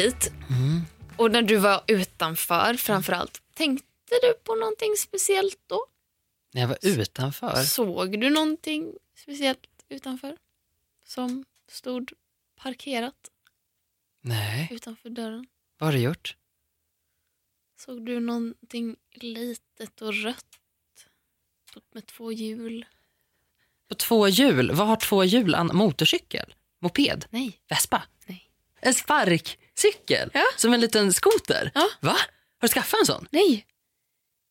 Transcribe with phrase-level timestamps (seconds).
[0.00, 0.32] hit
[1.16, 5.86] och när du var utanför framförallt, tänkte du på någonting speciellt då?
[6.52, 7.62] När jag var utanför.
[7.62, 10.36] Såg du någonting speciellt utanför?
[11.04, 12.12] Som stod
[12.56, 13.14] parkerat
[14.20, 15.46] Nej, utanför dörren?
[15.78, 16.36] vad har du gjort?
[17.80, 20.46] Såg du någonting litet och rött
[21.94, 22.86] med två hjul?
[23.88, 24.72] På två hjul.
[24.72, 25.54] Vad har två hjul?
[25.54, 26.54] An- Motorcykel?
[26.78, 27.24] Moped?
[27.30, 27.60] Nej.
[27.68, 28.02] Vespa?
[28.26, 28.50] Nej.
[28.80, 28.94] En
[29.80, 30.30] sparkcykel?
[30.34, 30.44] Ja.
[30.56, 31.70] Som en liten skoter?
[31.74, 31.88] Ja.
[32.00, 32.16] Va?
[32.60, 33.26] Har du skaffat en sån?
[33.30, 33.66] Nej.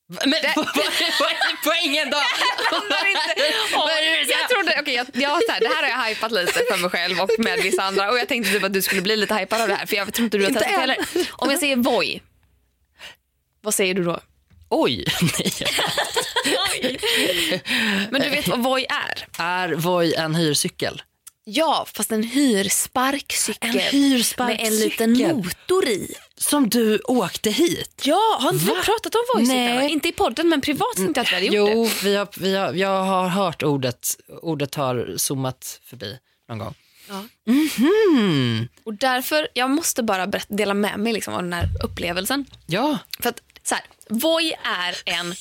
[0.10, 0.18] Men
[0.56, 2.18] vad, vad, är- poängen då?
[3.88, 6.78] Det Jag trodde, okej, jag, jag, så här, det här har jag hypat lite för
[6.78, 9.36] mig själv och med vissa andra och jag tänkte typ att du skulle bli lite
[9.36, 10.98] hypad av det här för jag tror inte du har testat heller.
[11.32, 12.22] Om jag säger Voi,
[13.62, 14.20] vad säger du då?
[14.70, 15.52] Oj, nej.
[18.12, 19.28] Men du vet vad Voi är?
[19.38, 21.02] Är Voi en hyrcykel?
[21.52, 23.70] Ja, fast en hyrsparkcykel.
[23.70, 24.64] En hyrsparkcykel.
[24.64, 26.16] Med en liten motor i.
[26.38, 28.02] Som du åkte hit?
[28.04, 28.74] Ja, har inte Va?
[28.76, 29.44] vi pratat om?
[29.44, 29.92] Nej.
[29.92, 32.04] Inte i podden men privat tänkte jag att vi hade gjort Jo, det.
[32.04, 34.08] vi har, vi har, jag har hört ordet.
[34.42, 36.18] Ordet har zoomat förbi
[36.50, 36.74] någon gång.
[37.10, 37.24] Ja.
[37.46, 38.68] Mhm.
[38.84, 42.46] Och därför, jag måste bara berätta, dela med mig liksom av den här upplevelsen.
[42.66, 45.36] Ja, För att så här, Voi är en...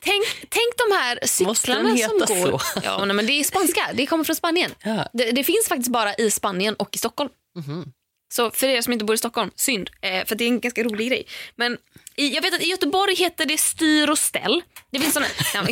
[0.00, 2.58] Tänk, tänk de här cyklarna som går...
[2.58, 2.80] så?
[2.84, 3.90] Ja, nej, men det är spanska.
[3.94, 4.70] Det kommer från Spanien.
[4.82, 5.08] Ja.
[5.12, 7.30] Det, det finns faktiskt bara i Spanien och i Stockholm.
[7.56, 7.92] Mhm.
[8.34, 9.90] Så för er som inte bor i Stockholm, synd.
[10.00, 11.26] Eh, för det är en ganska rolig grej.
[11.56, 11.78] Men
[12.16, 14.62] i, jag vet att i Göteborg heter det styr och ställ.
[14.90, 15.62] Det finns såna, ja,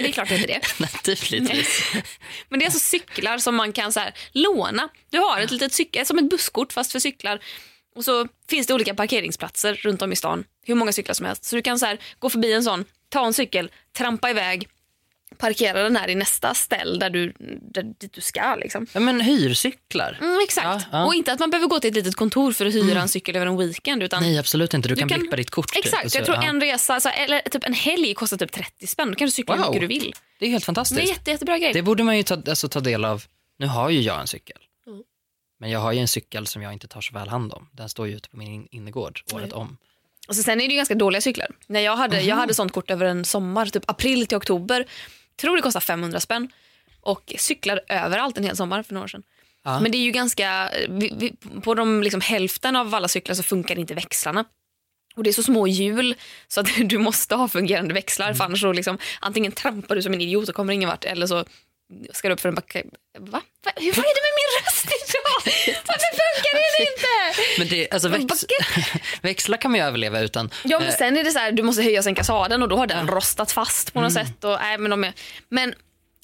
[0.00, 0.60] det är klart det heter det.
[0.80, 1.92] naturligtvis.
[2.48, 4.88] Men det är alltså cyklar som man kan så här, låna.
[5.10, 7.40] Du har ett litet cykel, som ett busskort fast för cyklar.
[7.96, 10.44] Och så finns det olika parkeringsplatser runt om i stan.
[10.66, 11.44] Hur många cyklar som helst.
[11.44, 14.68] Så du kan så här, gå förbi en sån, ta en cykel, trampa iväg,
[15.38, 18.54] parkera den här i nästa ställ där du, där, dit du ska.
[18.54, 18.86] Liksom.
[18.92, 20.18] Ja, men hyrcyklar?
[20.20, 20.66] Mm, exakt.
[20.66, 21.06] Ja, ja.
[21.06, 23.36] Och inte att man behöver gå till ett litet kontor för att hyra en cykel
[23.36, 24.02] över en weekend.
[24.02, 24.88] Utan Nej, absolut inte.
[24.88, 25.72] Du, du kan, blippa ditt kort.
[25.72, 26.10] typ, Exakt.
[26.12, 29.08] så- jag tror en resa, så, eller typ en helg kostar typ 30 spänn.
[29.08, 29.70] Då kan du cykla hur Wow.
[29.70, 30.12] mycket du vill.
[30.38, 31.08] Det är helt Det är fantastiskt.
[31.08, 31.72] jätte, jättebra grej.
[31.72, 33.24] Det borde man ju ta, alltså, ta del av.
[33.58, 34.56] Nu har ju jag en cykel.
[34.86, 35.02] Mm.
[35.60, 37.68] Men jag har ju en cykel som jag inte tar så väl hand om.
[37.72, 39.76] Den står ju ute på min in- innergård året om.
[40.26, 41.48] Och så sen är det ju ganska dåliga cyklar.
[41.66, 44.86] När jag, hade, jag hade sånt kort över en sommar, typ april till oktober.
[45.40, 46.48] Tror det kostar 500 spänn.
[47.00, 49.22] Och cyklade överallt en hel sommar för några år sedan.
[49.64, 49.80] Ja.
[49.80, 53.42] Men det är ju ganska, vi, vi, på de liksom hälften av alla cyklar så
[53.42, 54.44] funkar inte växlarna.
[55.16, 56.14] Och det är så små hjul
[56.48, 60.12] så att du måste ha fungerande växlar för annars så liksom, antingen trampar du som
[60.12, 61.44] en idiot och kommer ingen vart eller så
[62.12, 62.84] ska du upp för en backe.
[63.18, 63.28] Va?
[63.30, 63.42] Va?
[63.64, 65.40] Vad är det med min röst idag?
[65.88, 67.15] Varför funkar den inte?
[67.58, 68.44] Men det, alltså, väx,
[69.22, 70.50] växlar kan man ju överleva utan.
[70.64, 72.68] Ja men Eh, sen är det så här, du måste höja och sänka sadeln och
[72.68, 74.26] då har den rostat fast på något Mm.
[74.26, 74.44] sätt.
[74.44, 75.12] Och, nej, men, de är,
[75.48, 75.74] men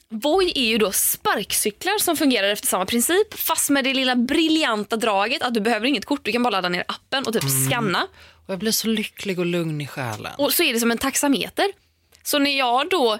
[0.08, 4.96] Voi är ju då sparkcyklar som fungerar efter samma princip fast med det lilla briljanta
[4.96, 7.66] draget att du behöver inget kort, du kan bara ladda ner appen och typ Mm.
[7.70, 8.06] scanna.
[8.46, 10.32] och jag blir så lycklig och lugn i själen.
[10.38, 11.66] Och så är det som en taxameter.
[12.22, 13.18] Så när jag då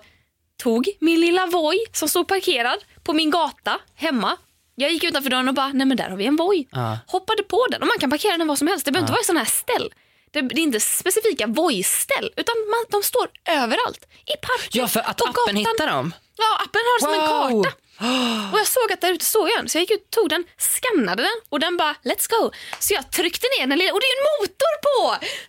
[0.63, 4.37] tog min lilla Voi som stod parkerad på min gata hemma.
[4.83, 6.69] Jag gick utanför dörren och bara, nej men där har vi en Voi.
[6.73, 6.99] Ja.
[7.07, 8.85] Hoppade på den och man kan parkera den var som helst.
[8.85, 9.87] Det behöver inte vara i sådana här ställ.
[10.33, 14.03] Det, det är inte specifika Voi-ställ utan man, de står överallt.
[14.27, 15.57] I parken, Ja, för att på appen gatan.
[15.57, 16.15] hittar dem.
[16.37, 17.77] Ja, appen har som en karta.
[18.53, 21.23] Och jag såg att där ute stod en så jag gick ut, tog den, skannade
[21.23, 22.43] den och den bara let's go.
[22.79, 24.97] Så jag tryckte ner den lilla, och det är ju en motor på!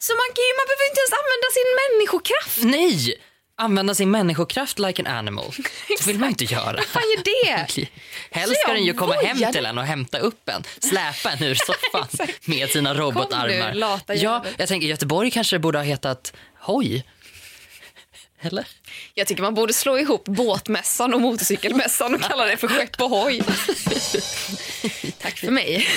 [0.06, 2.58] Så man, kan ju, man behöver inte ens använda sin människokraft.
[2.76, 2.98] Nej!
[3.56, 5.46] Använda sin människokraft like an animal.
[5.88, 6.76] Det vill man inte göra.
[6.76, 7.90] Vad fan gör det?
[8.32, 11.56] Helst ska den ju komma hem till en och hämta upp en, släpa en ur
[11.56, 13.60] soffan med sina robotarmar.
[13.62, 17.04] Kom nu, lata ja, jag tänker Göteborg kanske borde ha hetat Hoj.
[18.44, 18.68] Eller?
[19.14, 23.10] Jag tycker man borde slå ihop båtmässan och motorcykelmässan och kalla det för skepp och
[23.10, 23.42] hoj.
[25.22, 25.88] Tack för mig.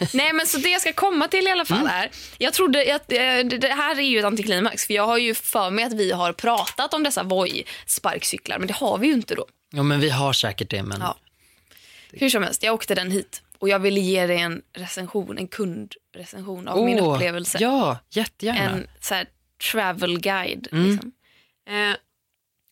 [0.12, 3.12] Nej men så det jag ska komma till i alla fall är, jag trodde att
[3.12, 6.12] eh, det här är ju ett antiklimax för jag har ju för mig att vi
[6.12, 9.46] har pratat om dessa Voi sparkcyklar men det har vi ju inte då.
[9.70, 10.82] Ja, men vi har säkert det.
[10.82, 11.00] Men...
[11.00, 11.16] Ja.
[12.12, 15.48] Hur som helst, jag åkte den hit och jag ville ge dig en recension, en
[15.48, 17.58] kundrecension av min Åh, upplevelse.
[17.60, 18.60] Ja, jättegärna.
[18.60, 19.26] en så här,
[19.72, 20.68] travel guide.
[20.72, 20.90] Mm.
[20.90, 21.12] Liksom.
[21.68, 21.96] Eh,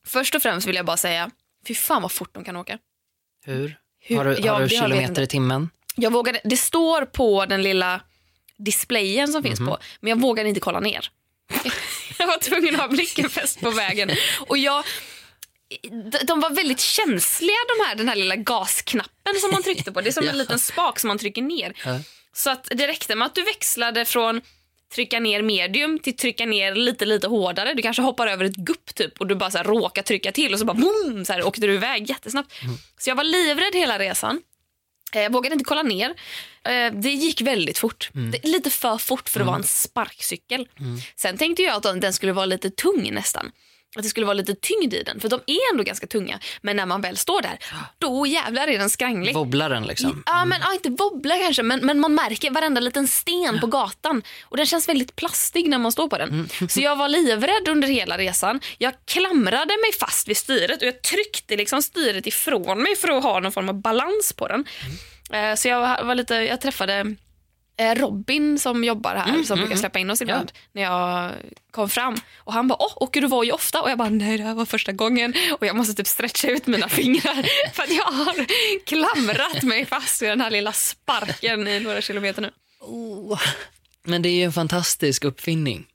[0.06, 1.30] först och främst vill jag bara säga,
[1.66, 2.78] fy fan vad fort de kan åka.
[3.44, 3.78] Hur?
[4.00, 5.70] Hur- Har du, Ja, har du kilometer i timmen?
[5.96, 8.00] Jag vågade, det står på den lilla
[8.58, 11.10] displayen som finns på, men jag vågade inte kolla ner.
[12.18, 14.10] jag var tvungen att ha blicken fäst på vägen.
[14.46, 14.84] Och jag,
[16.26, 20.00] de, var väldigt känsliga de här, den här lilla gasknappen som man tryckte på.
[20.00, 21.72] Det är som en liten spak som man trycker ner.
[22.32, 24.40] Så att det räckte med att du växlade från
[24.94, 27.74] trycka ner medium till trycka ner lite lite hårdare.
[27.74, 30.52] Du kanske hoppar över ett gupp typ och du bara så här råkar trycka till
[30.52, 32.52] och så bara boom, så här åkte du iväg jättesnabbt.
[32.98, 34.42] Så jag var livrädd hela resan.
[35.14, 36.10] Eh, Jag vågade inte kolla ner.
[36.64, 38.10] Eh, Det gick väldigt fort.
[38.12, 40.68] Det, lite för fort för att vara en sparkcykel.
[41.16, 43.52] Sen tänkte jag att den skulle vara lite tung nästan.
[43.96, 45.20] Att det skulle vara lite tyngd i den.
[45.20, 46.38] För de är ändå ganska tunga.
[46.62, 47.58] Men när man väl står där,
[47.98, 49.34] då jävlar är den skranglig.
[49.34, 50.22] Wobblar den liksom?
[50.26, 54.22] Ja, men ja, inte wobbla kanske, men, men man märker varenda liten sten på gatan.
[54.43, 56.28] Och Den känns väldigt plastig när man står på den.
[56.28, 56.69] Mm.
[56.69, 58.60] Så jag var livrädd under hela resan.
[58.78, 63.22] Jag klamrade mig fast vid styret och jag tryckte liksom styret ifrån mig för att
[63.22, 64.64] ha någon form av balans på den.
[65.31, 65.50] Mm.
[65.50, 67.16] Eh, Så jag var, lite, jag träffade
[67.78, 71.32] Robin som jobbar här, Mm, som brukar släppa in oss ibland, när jag
[71.70, 72.17] kom fram.
[72.37, 73.82] Och Han bara, åh, åker du Voi ofta?
[73.82, 75.34] Och jag bara, nej det här var första gången.
[75.61, 78.46] Och jag måste typ stretcha ut mina fingrar för att jag har
[78.87, 82.50] klamrat mig fast vid den här lilla sparken i några kilometer nu.
[84.05, 85.87] Men det är ju en fantastisk uppfinning.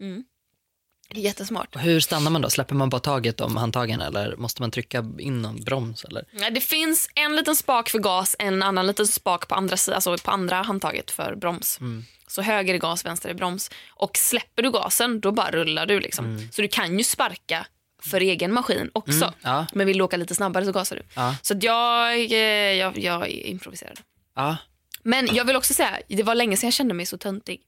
[1.13, 1.75] Det är jättesmart.
[1.79, 2.49] Hur stannar man då?
[2.49, 6.03] Släpper man bara taget om handtagen eller måste man trycka in någon broms?
[6.05, 6.51] Eller?
[6.51, 10.17] Det finns en liten spak för gas, en annan liten spak på andra, sidan, alltså
[10.17, 11.79] på andra handtaget för broms.
[12.27, 13.71] Så höger är gas, vänster är broms.
[13.89, 15.99] Och släpper du gasen, då bara rullar du.
[15.99, 16.49] Liksom.
[16.51, 17.67] Så du kan ju sparka
[18.03, 19.33] för egen maskin också.
[19.41, 19.65] ja.
[19.73, 21.03] Men vill du åka lite snabbare så gasar du.
[21.15, 21.35] Ja.
[21.41, 22.37] Så att jag, eh,
[22.73, 24.01] jag, jag improviserade.
[24.35, 24.57] Ja.
[25.03, 27.61] Men jag vill också säga, det var länge sedan jag kände mig så töntig.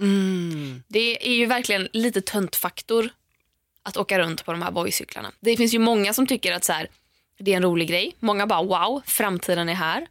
[0.00, 0.82] Mm.
[0.88, 3.08] Det är ju verkligen lite töntfaktor
[3.82, 5.32] att åka runt på de här Voi-cyklarna.
[5.40, 6.88] Det finns ju många som tycker att så här,
[7.38, 8.16] det är en rolig grej.
[8.20, 10.06] Många bara wow, framtiden är här.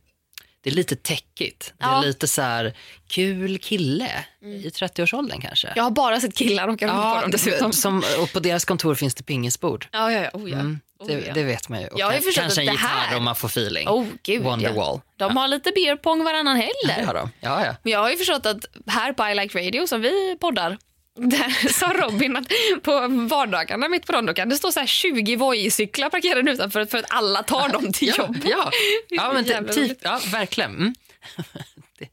[0.62, 1.74] Det är lite täckigt.
[1.78, 2.02] Det är Ja.
[2.02, 2.74] lite så här
[3.08, 5.74] kul kille i 30-årsåldern kanske.
[5.76, 7.74] Jag har bara sett killar åka runt på dem dessutom.
[7.74, 9.88] som, och på deras kontor finns det pingisbord.
[9.92, 10.30] Ja, ja, ja.
[10.34, 10.56] Oh, ja.
[10.60, 11.34] Mm, Oh, det, ja.
[11.34, 11.88] det vet man ju.
[11.88, 13.88] Och Jag har ju kanske att en det här- gitarr om man får feeling.
[13.88, 15.02] Oh, gud, Wonderwall.
[15.18, 15.28] Ja.
[15.28, 17.30] De har lite beer pong varannan helg de.
[17.40, 17.76] Ja, ja.
[17.84, 20.78] Men jag har ju förstått att här på I Like Radio som vi poddar
[21.20, 22.48] där sa Robin att
[22.84, 26.98] på vardagarna mitt på dagen kan det stå så här 20 Voi-cyklar parkerade utanför för
[26.98, 28.44] att alla tar dem till Ja, jobbet.
[28.46, 28.72] ja.
[29.10, 30.72] Ja, men typ, ja verkligen.
[30.76, 30.96] Mm.
[32.00, 32.08] det,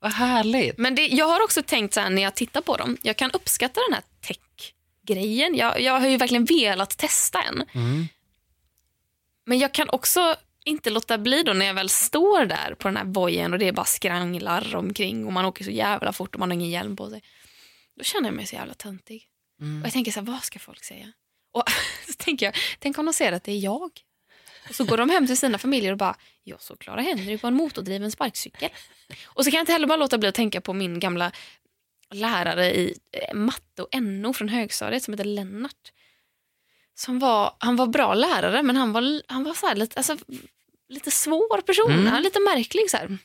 [0.00, 0.78] vad härligt.
[0.78, 3.30] Men det, jag har också tänkt så här när jag tittar på dem, jag kan
[3.30, 5.54] uppskatta den här tech-grejen.
[5.56, 7.64] Jag, jag har ju verkligen velat testa en.
[7.74, 8.08] Mm.
[9.44, 12.96] Men jag kan också inte låta bli då när jag väl står där på den
[12.96, 16.40] här vojen och det är bara skranglar omkring och man åker så jävla fort och
[16.40, 17.22] man har ingen hjälm på sig.
[17.96, 19.28] Då känner jag mig så jävla töntig.
[19.60, 19.82] Mm.
[19.82, 21.12] Och jag tänker så här, vad ska folk säga?
[21.52, 21.64] Och
[22.06, 23.90] så tänker jag, tänk om de säger att det är jag.
[24.68, 27.46] Och så går de hem till sina familjer och bara, jag såg Clara Henry på
[27.46, 28.70] en motordriven sparkcykel.
[29.24, 31.32] Och så kan jag inte heller bara låta bli att tänka på min gamla
[32.10, 35.92] lärare i eh, matte och NO från högstadiet som heter Lennart.
[36.94, 40.16] Som var, han var bra lärare men han var, han var så lite, alltså,
[40.88, 41.92] lite svår person.
[41.92, 42.04] Mm.
[42.04, 43.18] Han var lite märklig så här,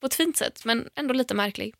[0.00, 1.74] på ett fint sätt men ändå lite märklig.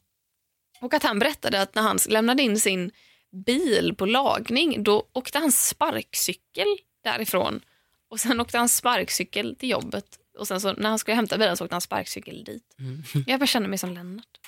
[0.80, 2.90] Och att han berättade att när han lämnade in sin
[3.32, 6.66] bil på lagning då åkte han sparkcykel
[7.04, 7.60] därifrån
[8.08, 11.56] och sen åkte han sparkcykel till jobbet och sen så när han skulle hämta bilen
[11.56, 12.74] så åkte han sparkcykel dit.
[12.78, 13.02] Mm.
[13.26, 14.40] Jag bara kände mig som Lennart.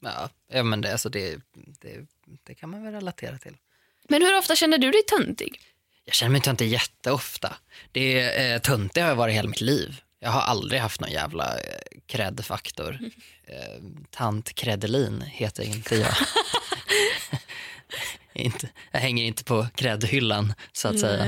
[0.00, 2.06] Ja, ja, men det, alltså det, det,
[2.42, 3.56] det kan man väl relatera till.
[4.10, 5.60] Men hur ofta känner du dig töntig?
[6.04, 7.56] Jag känner mig töntig jätteofta.
[7.92, 10.00] Det är, eh, töntig har jag varit hela mitt liv.
[10.20, 12.98] Jag har aldrig haft någon jävla eh, kreddfaktor.
[13.46, 16.14] Eh, tant Kredelin heter inte jag.
[18.44, 21.26] inte, jag hänger inte på kreddhyllan så att säga.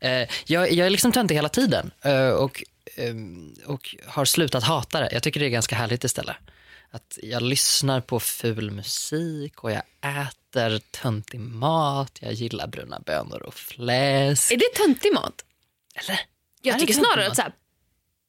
[0.00, 2.64] Eh, jag, jag är liksom töntig hela tiden eh, och,
[2.96, 5.08] ehm, och har slutat hata det.
[5.12, 6.36] Jag tycker det är ganska härligt istället.
[6.90, 10.45] Att jag lyssnar på ful musik och jag äter
[10.90, 12.18] töntig mat.
[12.20, 14.52] Jag gillar bruna bönor och fläsk.
[14.52, 15.44] Är det töntig mat?
[15.94, 16.20] Eller?
[16.62, 17.52] Jag tycker snarare att så här,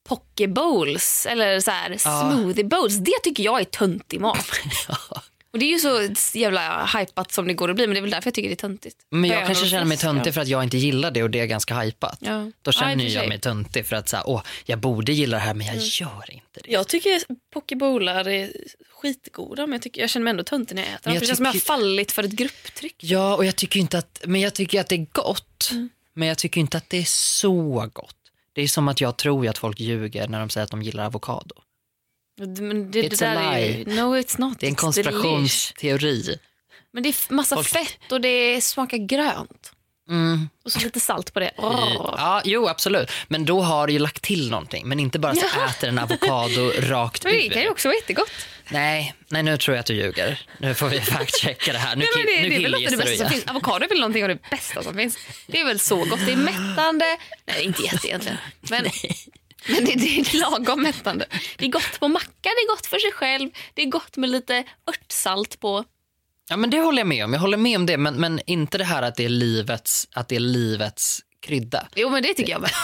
[0.08, 4.46] poke bowls eller så här, smoothie bowls, det tycker jag är töntig mat.
[5.52, 8.02] Och det är ju så jävla hypat som det går att bli men det är
[8.02, 8.98] väl därför jag tycker det är töntigt.
[9.10, 11.46] Men jag kanske känner mig töntig för att jag inte gillar det och det är
[11.46, 12.18] ganska hypat.
[12.22, 12.52] Ja.
[12.62, 15.44] Då känner för jag mig töntig för att så här, åh, jag borde gilla det
[15.44, 16.72] här men jag gör inte det.
[16.72, 17.22] Jag tycker
[17.54, 18.52] pokebowlar är
[19.02, 21.14] skitgoda men jag, tycker, jag känner mig ändå töntig när jag äter dem.
[21.14, 22.96] jag Det känns som jag har fallit för ett grupptryck.
[23.00, 25.70] Ja, och jag tycker inte att, men jag tycker att det är gott.
[25.72, 25.90] Mm.
[26.14, 28.16] Men jag tycker inte att det är så gott.
[28.54, 31.06] Det är som att jag tror att folk ljuger när de säger att de gillar
[31.06, 31.56] avokado.
[32.38, 33.96] Men det, det It's a där är lie.
[34.02, 34.60] no it's not.
[34.60, 36.40] Det är en konspirationsteori.
[36.94, 39.72] Men det är massa Folk- fett och det smakar grönt.
[40.10, 40.50] Mm.
[40.66, 41.52] Och så lite salt på det.
[41.58, 42.14] Åh.
[42.18, 43.12] Ja, jo absolut.
[43.28, 44.88] Men då har du ju lagt till någonting.
[44.88, 45.66] Men inte bara så Ja.
[45.70, 48.32] äter en avokado rakt Men det kan ju också vara jättegott.
[48.70, 50.40] Nej, nej, nu tror jag att du ljuger.
[50.60, 51.96] Nu får vi fact-checka det här.
[51.96, 53.46] Nu, Nej, det, nu det är väl något av det bästa som finns.
[53.48, 55.18] Avokado är väl någonting av det bästa som finns.
[55.48, 56.20] Det är väl så gott.
[56.26, 57.06] Det är mättande.
[57.46, 58.38] Nej, inte jätte egentligen.
[58.70, 58.86] Men,
[59.68, 61.26] men det, det är lagom mättande.
[61.58, 63.50] Det är gott på macka, det är gott för sig själv.
[63.74, 65.84] Det är gott med lite örtsalt på.
[66.50, 67.34] Ja, men det håller jag med om.
[67.34, 70.28] Jag håller med om det, men, men inte det här att det är livets, att
[70.28, 71.88] det är livets krydda.
[71.96, 72.72] Jo, men det tycker jag med.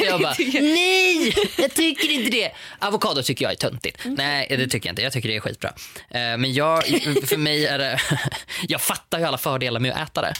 [0.00, 2.50] Jag bara, nej, jag tycker inte det.
[2.78, 3.98] Avokado tycker jag är töntigt.
[4.04, 5.02] Nej, det tycker jag inte.
[5.02, 5.68] Jag tycker det är skitbra.
[6.10, 6.84] Eh, Men jag,
[7.26, 8.00] för mig är det,
[8.68, 10.34] jag fattar ju alla fördelar med att äta det.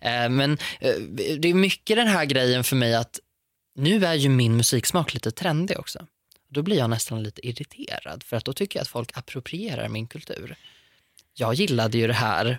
[0.00, 0.94] Eh, Men eh,
[1.38, 3.18] det är mycket den här grejen för mig att
[3.76, 6.06] nu är ju min musiksmak lite trendig också.
[6.48, 10.06] Då blir jag nästan lite irriterad för att då tycker jag att folk approprierar min
[10.06, 10.56] kultur.
[11.34, 12.58] Jag gillade ju det här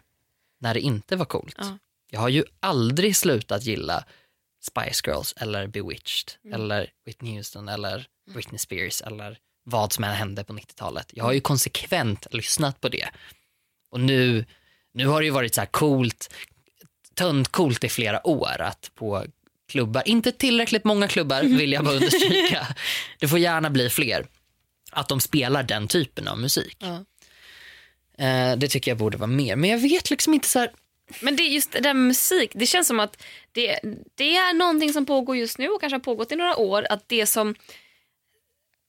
[0.59, 1.55] när det inte var coolt.
[1.57, 1.77] Ja.
[2.09, 4.05] Jag har ju aldrig slutat gilla
[4.61, 10.43] Spice Girls eller Bewitched eller Whitney Houston eller Britney Spears eller vad som än hände
[10.43, 11.09] på 90-talet.
[11.13, 13.09] Jag har ju konsekvent lyssnat på det.
[13.89, 14.45] Och nu,
[14.91, 16.33] nu har det ju varit så här coolt,
[17.13, 19.25] töntcoolt i flera år att på
[19.67, 22.67] klubbar, inte tillräckligt många klubbar vill jag bara understryka,
[23.19, 24.27] det får gärna bli fler,
[24.91, 26.77] att de spelar den typen av musik.
[26.79, 27.05] Ja.
[28.25, 29.55] Eh, det tycker jag borde vara mer.
[29.55, 30.71] Men jag vet liksom inte så här,
[31.21, 33.79] Men det är just det där med musik, det känns som att det,
[34.15, 36.87] det är någonting som pågår just nu och kanske har pågått i några år.
[36.89, 37.55] Att det som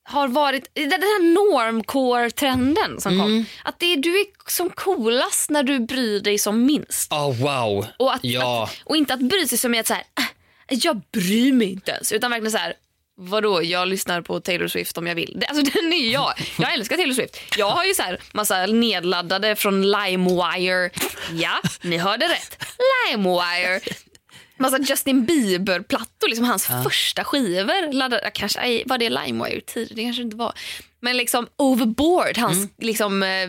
[0.03, 3.45] har varit, den här normcore-trenden som kom.
[3.65, 7.13] Att det är, du är som coolast när du bryr dig som minst.
[7.13, 7.87] oh wow.
[7.97, 8.65] Och, att, Ja.
[8.65, 10.23] att, och inte att bry sig som är att så här, "Ah,
[10.69, 12.13] jag bryr mig inte ens.
[12.13, 12.75] Utan verkligen så här,
[13.17, 15.37] vadå, jag lyssnar på Taylor Swift om jag vill.
[15.41, 16.33] Det, alltså den är jag.
[16.59, 17.37] Jag älskar Taylor Swift.
[17.57, 20.91] Jag har ju så här massa nedladdade från LimeWire.
[21.33, 22.65] Ja, ni hörde rätt.
[23.11, 23.81] LimeWire.
[24.61, 27.93] Massa Justin Bieber-plattor, liksom hans första skivor.
[27.93, 29.93] Laddade, kanske, var det LimeWire tid?
[29.95, 30.53] Det kanske inte var.
[31.01, 33.49] Men liksom Overboard, hans liksom eh,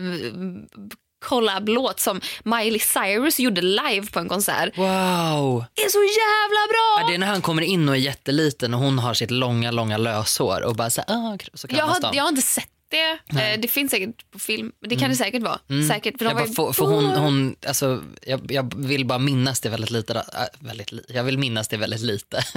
[1.20, 4.78] collab-låt som Miley Cyrus gjorde live på en konsert.
[4.78, 5.64] Wow.
[5.82, 6.98] är så jävla bra!
[7.00, 9.70] Ja, det är när han kommer in och är jätteliten och hon har sitt långa,
[9.70, 13.18] långa löshår och bara så, här, ah, så jag, har, jag har inte sett det.
[13.52, 14.72] Eh, det finns säkert på film.
[14.88, 15.58] Det kan det säkert vara.
[15.88, 19.60] Säkert, för de Jag, ju- för, för hon, hon, alltså, jag, jag vill bara minnas
[19.60, 20.14] det väldigt lite.
[20.14, 20.22] Äh,
[20.58, 22.42] väldigt li, jag vill minnas det väldigt lite.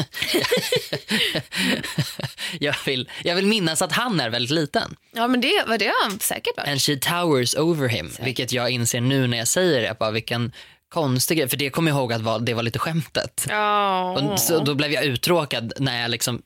[2.60, 4.96] jag, vill, jag vill minnas att han är väldigt liten.
[5.12, 6.68] Ja men det, var det han säkert varit.
[6.70, 8.12] And she towers over him.
[8.20, 10.00] Vilket jag inser nu när jag säger det.
[10.00, 10.52] Bara, vilken
[10.90, 11.50] konstig grej.
[11.50, 13.46] För det kommer jag ihåg att det var lite skämtet.
[13.50, 14.20] Ja.
[14.20, 16.42] Och så då blev jag uttråkad när jag liksom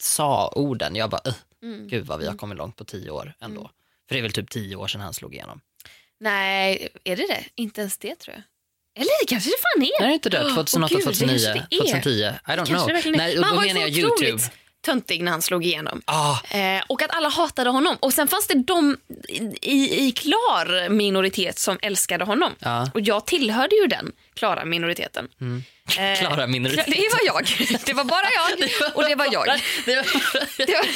[0.00, 0.96] sa orden.
[0.96, 1.88] Jag bara, uh, Mm.
[1.88, 3.70] gud vad vi har kommit långt på tio år ändå.
[4.08, 5.60] För det är väl typ tio år sedan han slog igenom.
[6.20, 7.44] Nej, är det det?
[7.54, 8.42] Inte ens det tror jag.
[9.02, 10.00] Eller det kanske det fan är.
[10.00, 10.54] Nej, det är inte det.
[10.54, 12.38] 2008, Åh, gud, det 2009, kanske det är.
[12.38, 12.52] 2010.
[12.52, 13.16] I don't know.
[13.16, 14.42] Nej, och då menar jag YouTube.
[14.84, 16.02] töntig när han slog igenom.
[16.04, 17.96] Ah, Eh, och att alla hatade honom.
[18.00, 18.96] Och sen fanns det de
[19.62, 22.52] i, i klar minoritet som älskade honom.
[22.60, 22.88] Mm.
[22.94, 25.28] Och jag tillhörde ju den klara minoriteten.
[25.98, 26.92] Eh, Klara minoriteten.
[26.92, 27.68] Det var jag.
[27.86, 29.46] Det var bara jag och det var jag.
[29.86, 30.06] Det var-
[30.66, 30.86] Det var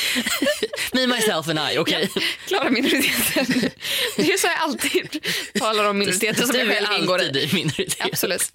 [1.07, 2.11] Me, myself and I, okej.
[2.47, 3.71] klara minoriteten.
[4.17, 5.27] Det är så jag alltid
[5.59, 7.51] talar om minoriteter som jag själv ingår i.
[7.53, 7.97] minoritet.
[8.01, 8.51] Absolut.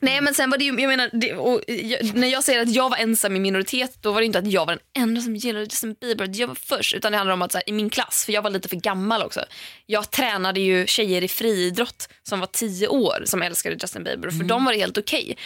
[0.00, 1.26] Nej men sen var det ju, jag menar, det,
[1.82, 4.46] jag, när jag säger att jag var ensam i minoritet då var det inte att
[4.52, 6.94] jag var den enda som gillade Justin Bieber, jag var först.
[6.94, 9.22] Utan det handlar om att här, i min klass, för jag var lite för gammal
[9.22, 9.44] också.
[9.86, 14.44] Jag tränade ju tjejer i friidrott som var tio år som älskade Justin Bieber för
[14.44, 15.36] dem var det helt okej.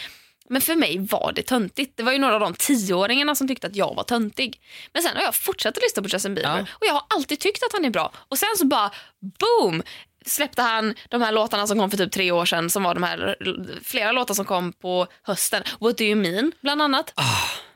[0.49, 1.97] Men för mig var det töntigt.
[1.97, 4.59] Det var ju några av de tioåringarna som tyckte att jag var töntig.
[4.93, 6.65] Men sen har jag fortsatt att lyssna på Justin Bieber Ja.
[6.71, 8.11] och jag har alltid tyckt att han är bra.
[8.29, 8.91] Och sen så bara
[9.39, 9.83] boom!
[10.25, 13.03] Släppte han de här låtarna som kom för typ tre år sedan som var de
[13.03, 13.35] här
[13.83, 15.63] flera låtar som kom på hösten.
[15.79, 17.13] What do you mean bland annat.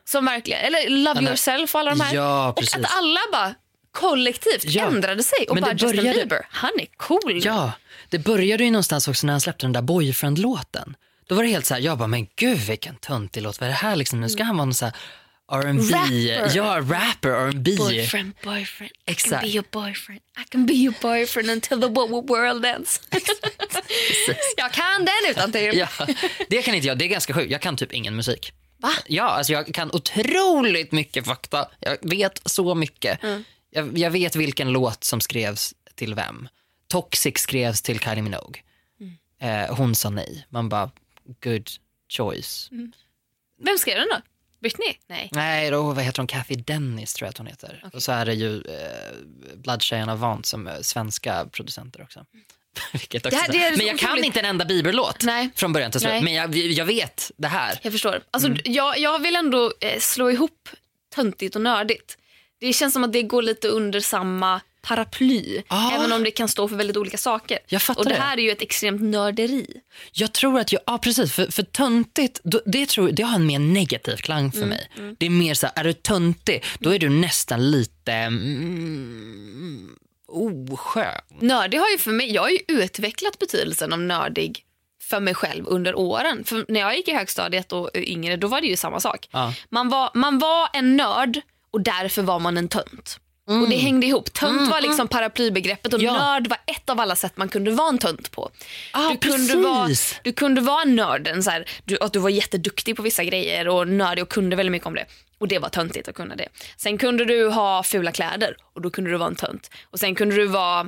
[0.06, 2.16] Som verkligen, eller Love yourself och alla de här.
[2.16, 3.56] Ja, och att alla bara
[4.00, 4.86] kollektivt Ja.
[4.88, 7.42] ändrade sig och Men bara det Justin började- Bieber, han är cool.
[7.46, 7.72] Ja,
[8.10, 10.96] det började ju någonstans också när han släppte den där Boyfriend-låten.
[11.28, 13.72] Då var det helt så här, jag bara, men gud vilken töntig låt, vad är
[13.72, 14.22] det här liksom?
[14.22, 14.94] Nu ska han vara någon så här
[15.52, 16.58] R&B, Rapper.
[16.58, 17.76] ja rapper, R&B.
[17.78, 19.42] Boyfriend, boyfriend, I can Exakt.
[19.44, 20.22] be your boyfriend.
[20.40, 23.02] I can be your boyfriend until the wo- wo- world ends.
[24.58, 25.78] jag kan den utan till.
[25.78, 25.88] Ja,
[26.50, 27.52] det kan inte jag, det är ganska sjukt.
[27.52, 28.54] Jag kan typ ingen musik.
[28.80, 28.90] Va?
[29.08, 31.68] Ja, alltså jag kan otroligt mycket fakta.
[31.80, 33.24] Jag vet så mycket.
[33.24, 33.44] Mm.
[33.78, 36.48] Jag, jag vet vilken låt som skrevs till vem.
[36.88, 38.62] Toxic skrevs till Kylie Minogue.
[39.00, 39.64] Mm.
[39.70, 40.46] Eh, hon sa nej.
[40.50, 40.92] Man bara,
[41.44, 41.70] good
[42.10, 42.70] choice.
[42.72, 42.92] Mm.
[43.64, 44.18] Vem skrev den då?
[44.62, 44.94] Britney?
[45.08, 45.30] Nej.
[45.32, 46.28] Nej, då, vad heter hon?
[46.28, 47.84] Kathy Dennis tror jag att hon heter.
[47.94, 52.26] Och så är det ju eh, Bloodshayan Avant som är svenska producenter också.
[52.94, 55.50] Vilket också Det här- det är men jag kan inte en enda Bieber-låt Nej.
[55.56, 56.12] från början till slut.
[56.14, 56.24] Nej.
[56.24, 57.80] Men jag, jag vet det här.
[57.82, 58.24] Jag förstår.
[58.32, 58.62] Alltså, Mm.
[58.66, 60.70] jag, jag vill ändå eh, slå ihop
[61.16, 62.18] töntigt och nördigt.
[62.60, 65.62] Det känns som att det går lite under samma paraply.
[65.68, 65.92] Ah.
[65.92, 67.60] Även om det kan stå för väldigt olika saker.
[67.68, 68.22] Jag fattar och det det.
[68.22, 69.68] här är ju ett extremt nörderi.
[70.12, 73.60] Jag tror att jag, ja precis, för, för töntigt, det, tror, det har en mer
[73.60, 74.90] negativ klang för mig.
[75.18, 79.90] Det är mer så här, är du töntig, då är du nästan lite mm,
[80.28, 81.22] oskön.
[81.40, 84.64] Nördig har ju för mig, jag har ju utvecklat betydelsen av nördig
[85.02, 86.44] för mig själv under åren.
[86.44, 89.30] För när jag gick i högstadiet och yngre då var det ju samma sak.
[89.32, 89.54] Ja.
[89.70, 93.20] Man, var, man var en nörd och därför var man en tönt.
[93.50, 94.34] Och det hängde ihop.
[94.34, 96.14] Tönt var liksom paraplybegreppet och Mm.
[96.14, 96.20] Ja.
[96.20, 98.52] nörd var ett av alla sätt man kunde vara en tönt på.
[98.94, 99.90] Ah, du, kunde vara,
[100.24, 103.88] du kunde vara nörden, så här, du, att du var jätteduktig på vissa grejer och
[103.88, 105.06] nördig och kunde väldigt mycket om det.
[105.38, 106.48] Och det var töntigt att kunna det.
[106.78, 109.70] Sen kunde du ha fula kläder och då kunde du vara en tönt.
[109.92, 110.88] Och sen kunde du vara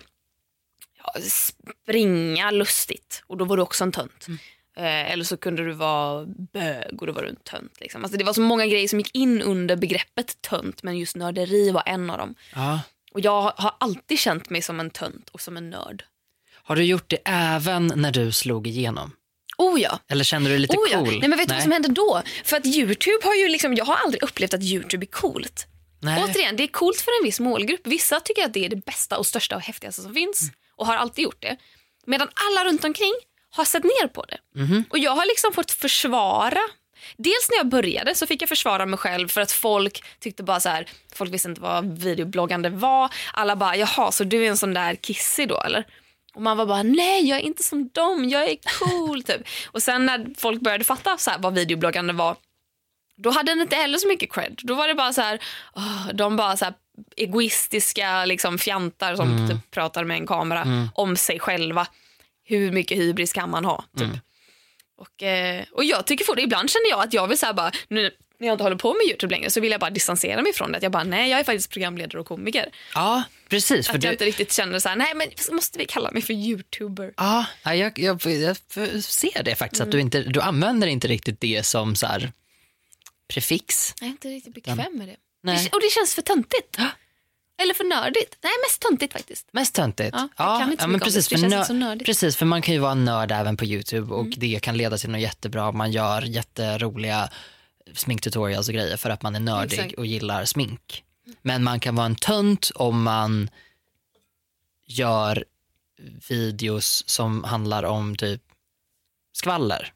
[1.04, 4.26] ja, springa lustigt och då var du också en tönt.
[4.80, 7.80] Eh, eller så kunde du vara bög och då var du en tönt.
[7.80, 8.04] Liksom.
[8.04, 11.72] Alltså, det var så många grejer som gick in under begreppet tönt men just nörderi
[11.72, 12.36] var en av dem.
[12.56, 12.80] Ja.
[13.12, 16.04] Och jag har alltid känt mig som en tönt och som en nörd.
[16.64, 19.12] Har du gjort det även när du slog igenom?
[19.58, 20.00] Oh ja.
[20.08, 20.98] Eller kände du dig lite Oh, ja.
[20.98, 21.20] cool?
[21.20, 22.22] Nej, men vet du vad som hände då?
[22.44, 25.68] För att Youtube har ju liksom, jag har aldrig upplevt att Youtube är coolt.
[26.02, 26.24] Nej.
[26.24, 27.82] Återigen, det är coolt för en viss målgrupp.
[27.84, 30.96] Vissa tycker att det är det bästa och största och häftigaste som finns och har
[30.96, 31.58] alltid gjort det.
[32.06, 33.14] Medan alla runt omkring
[33.52, 34.38] har sett ner på det.
[34.60, 34.84] Mhm.
[34.90, 36.60] Och jag har liksom fått försvara
[37.18, 40.60] Dels när jag började så fick jag försvara mig själv för att folk tyckte bara
[40.60, 43.14] så här, folk visste inte vad videobloggande var.
[43.34, 45.86] Alla bara, jaha så du är en sån där kissig då eller?
[46.34, 49.42] Och man var bara, nej jag är inte som dem, jag är cool typ.
[49.68, 52.36] Och sen när folk började fatta så vad videobloggande var
[53.22, 54.60] då hade den inte heller så mycket cred.
[54.64, 55.40] Då var det bara så här,
[55.76, 56.74] åh, de bara så här
[57.16, 61.88] egoistiska liksom, fjantar som typ, pratar med en kamera om sig själva.
[62.50, 63.86] Hur mycket hybris kan man ha?
[63.98, 64.10] Typ.
[64.98, 68.12] Och, eh, och jag tycker fortfarande, ibland känner jag att jag vill här bara, nu
[68.40, 70.72] när jag inte håller på med Youtube längre så vill jag bara distansera mig från
[70.72, 70.78] det.
[70.78, 72.70] Att jag bara, nej jag är faktiskt programledare och komiker.
[72.94, 73.88] Ja, precis.
[73.88, 76.22] För Att jag du, inte riktigt känner så här, nej men måste vi kalla mig
[76.22, 77.14] för youtuber?
[77.18, 78.58] ja, ja, jag, jag, jag
[79.04, 82.32] ser det faktiskt, att du, inte, du använder inte riktigt det som så här,
[83.34, 83.94] prefix.
[84.00, 85.16] Jag är inte riktigt bekväm med det.
[85.44, 85.70] Nej.
[85.72, 86.78] Och det känns för töntigt.
[87.62, 88.38] Eller för nördigt.
[88.42, 89.48] Nej, mest töntigt faktiskt.
[89.52, 90.18] Mest töntigt.
[90.38, 92.06] Ja, inte så men precis, för så det känns nö- inte så nördigt.
[92.06, 94.34] precis, för man kan ju vara en nörd även på Youtube och Mm.
[94.38, 95.72] det kan leda till något jättebra.
[95.72, 97.30] Man gör jätteroliga
[97.94, 99.94] sminktutorials och grejer för att man är nördig Exakt.
[99.94, 101.04] och gillar smink.
[101.42, 103.50] Men man kan vara en tönt om man
[104.86, 105.46] gör
[106.30, 108.42] videos som handlar om typ
[109.34, 109.94] skvaller.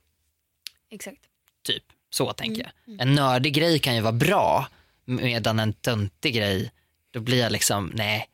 [0.91, 1.21] Exakt.
[1.63, 1.83] Typ.
[2.09, 2.99] Så tänker Mm, jag.
[3.07, 4.67] En nördig grej kan ju vara bra
[5.05, 6.71] medan en töntig grej,
[7.13, 8.29] då blir jag liksom, nej.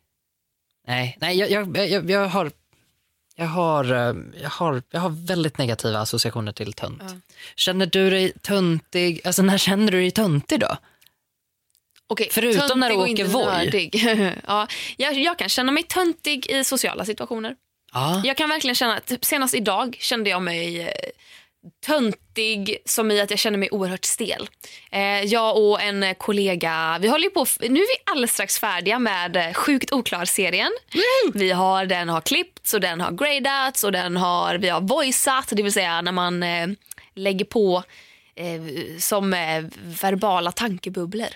[0.88, 2.52] Nej, nej jag, jag, jag, jag har
[3.36, 7.02] jag har, eh, jag, har, jag har väldigt negativa associationer till tönt.
[7.08, 7.16] Ja.
[7.56, 10.78] Känner du dig töntig, alltså när känner du dig töntig då?
[12.08, 13.90] Okej, Förutom när du åker Voi.
[14.48, 17.56] ja, jag, jag kan känna mig töntig i sociala situationer.
[17.94, 20.90] Ja, Jag kan verkligen känna, typ senast idag kände jag mig eh,
[21.86, 24.50] töntig som i att jag känner mig oerhört stel.
[24.92, 29.36] Eh, jag och en kollega, vi håller på, nu är vi alldeles strax färdiga med
[29.38, 30.72] eh, Sjukt oklar-serien.
[31.34, 35.48] Vi har, den har klippts och den har gradats och den har, vi har voiceat,
[35.52, 36.68] det vill säga när man eh,
[37.16, 37.84] lägger på
[38.36, 38.62] eh,
[39.00, 39.64] som eh,
[40.02, 41.28] verbala tankebubblor.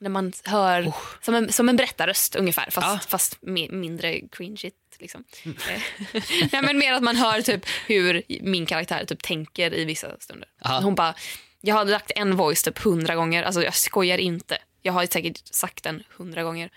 [0.00, 2.98] När man hör som, en, som en berättarröst ungefär fast, Ja.
[3.08, 4.76] fast mi- mindre cringeigt.
[5.00, 5.24] Liksom.
[5.44, 5.82] Eh,
[6.52, 10.48] Nej, men mer att man hör typ hur min karaktär typ tänker i vissa stunder.
[10.62, 10.80] Ja.
[10.82, 11.14] Hon bara,
[11.60, 14.58] jag har lagt en voice typ hundra gånger, alltså jag skojar inte.
[14.82, 16.70] Jag har säkert sagt den hundra gånger.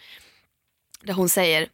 [1.02, 1.70] Där hon säger,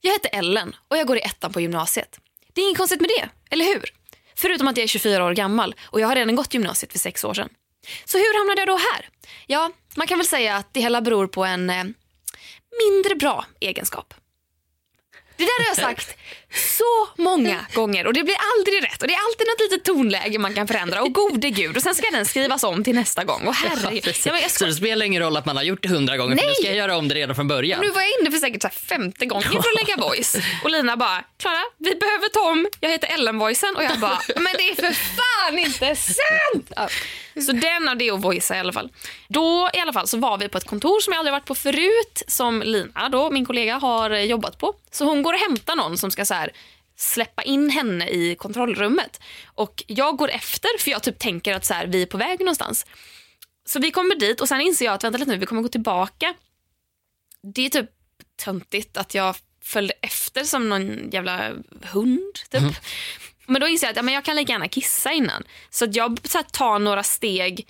[0.00, 2.20] jag heter Ellen och jag går i ettan på gymnasiet.
[2.52, 3.94] Det är inget konstigt med det, eller hur?
[4.34, 7.24] Förutom att jag är 24 år gammal och jag har redan gått gymnasiet för sex
[7.24, 7.48] år sedan.
[8.04, 9.08] Så hur hamnade jag då här?
[9.46, 11.84] Ja, man kan väl säga att det hela beror på en eh,
[12.88, 14.14] mindre bra egenskap.
[15.40, 16.16] Det där har jag sagt
[16.78, 20.38] så många gånger och det blir aldrig rätt och det är alltid något litet tonläge
[20.38, 23.46] man kan förändra och gode gud och sen ska den skrivas om till nästa gång
[23.46, 24.14] och herregud.
[24.24, 26.16] Ja, men jag Så ska, det spelar ingen roll att man har gjort det hundra
[26.16, 26.48] gånger för Nej.
[26.48, 27.80] nu ska jag göra om det redan från början.
[27.80, 30.96] nu var jag inne för säkert så femte gången för att lägga voice och Lina
[30.96, 34.92] bara, Klara vi behöver Tom, jag heter Ellen-voicen och jag bara, men det är för
[34.92, 36.72] fan inte sant!
[36.76, 36.88] Ja.
[37.34, 38.88] Så den av det och voicea i alla fall.
[39.28, 41.54] Då i alla fall så var vi på ett kontor som jag aldrig varit på
[41.54, 44.74] förut som Lina, då, min kollega, har jobbat på.
[44.90, 46.52] Så hon går och hämtar någon som ska så här
[46.96, 49.20] släppa in henne i kontrollrummet.
[49.54, 52.40] Och jag går efter för jag typ tänker att så här, vi är på väg
[52.40, 52.86] någonstans.
[53.64, 55.68] Så vi kommer dit och sen inser jag att vänta lite nu, vi kommer gå
[55.68, 56.34] tillbaka.
[57.54, 57.90] Det är typ
[58.44, 62.34] töntigt att jag följde efter som någon jävla hund.
[62.50, 62.62] Typ.
[63.46, 65.44] Men då inser jag att ja, men jag kan lika gärna kissa innan.
[65.70, 67.66] Så att jag så här, tar några steg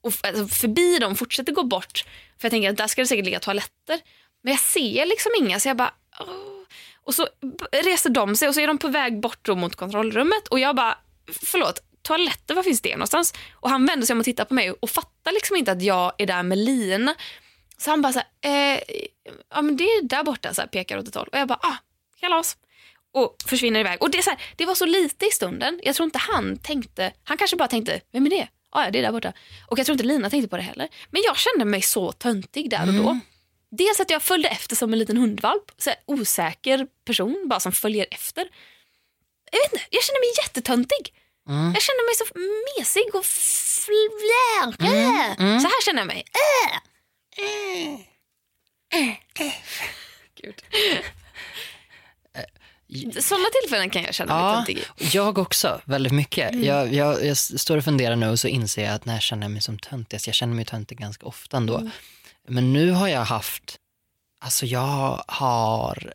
[0.00, 2.04] och, alltså, förbi dem, fortsätter gå bort.
[2.38, 4.00] För jag tänker att där ska det säkert ligga toaletter.
[4.42, 5.94] Men jag ser liksom inga så jag bara...
[6.20, 6.61] Åh.
[7.04, 7.28] Och så
[7.72, 10.76] reser de sig och så är de på väg bort då mot kontrollrummet och jag
[10.76, 10.98] bara,
[11.42, 13.34] förlåt, toaletter, var finns det någonstans?
[13.52, 16.12] Och han vänder sig om och tittar på mig och fattar liksom inte att jag
[16.18, 17.14] är där med Lina.
[17.78, 18.80] Så han bara så här, eh,
[19.54, 21.28] ja men det är där borta, så här, pekar åt ett håll.
[21.32, 21.76] Och jag bara, ah,
[22.20, 22.56] kalas.
[23.12, 24.02] och försvinner iväg.
[24.02, 25.80] Och det, är så här, det var så lite i stunden.
[25.82, 28.48] Jag tror inte han tänkte, han kanske bara tänkte, vem är det?
[28.70, 29.32] Ah, ja, det är där borta.
[29.66, 30.88] Och jag tror inte Lina tänkte på det heller.
[31.10, 33.08] Men jag kände mig så töntig där och då.
[33.08, 33.20] Mm.
[33.76, 37.72] Dels att jag följde efter som en liten hundvalp, så här, osäker person bara som
[37.72, 38.48] följer efter.
[39.52, 41.14] Jag vet inte, jag kände mig jättetöntig.
[41.48, 41.72] Mm.
[41.74, 42.24] Jag kände mig så
[42.78, 44.98] mesig och flärkig.
[45.42, 46.24] Mm, Så här känner jag mig.
[50.42, 50.62] Gud.
[53.24, 54.84] Sådana tillfällen kan jag känna mig Ja, töntig i.
[55.16, 55.80] jag också.
[55.84, 56.52] Väldigt mycket.
[56.52, 56.64] Mm.
[56.64, 59.48] Jag, jag, jag står och funderar nu och så inser jag att när jag känner
[59.48, 61.76] mig som töntigast, jag känner mig töntig ganska ofta ändå.
[61.78, 61.90] Mm.
[62.48, 63.78] Men nu har jag haft,
[64.40, 66.12] alltså jag har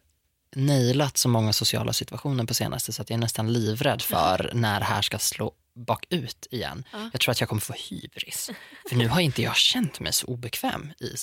[0.55, 4.79] nailat så många sociala situationer på senaste så att jag är nästan livrädd för när
[4.79, 6.83] det här ska slå bakut igen.
[6.93, 7.09] Ja.
[7.11, 8.49] Jag tror att jag kommer få hybris.
[8.89, 11.13] För nu har inte jag känt mig så obekväm i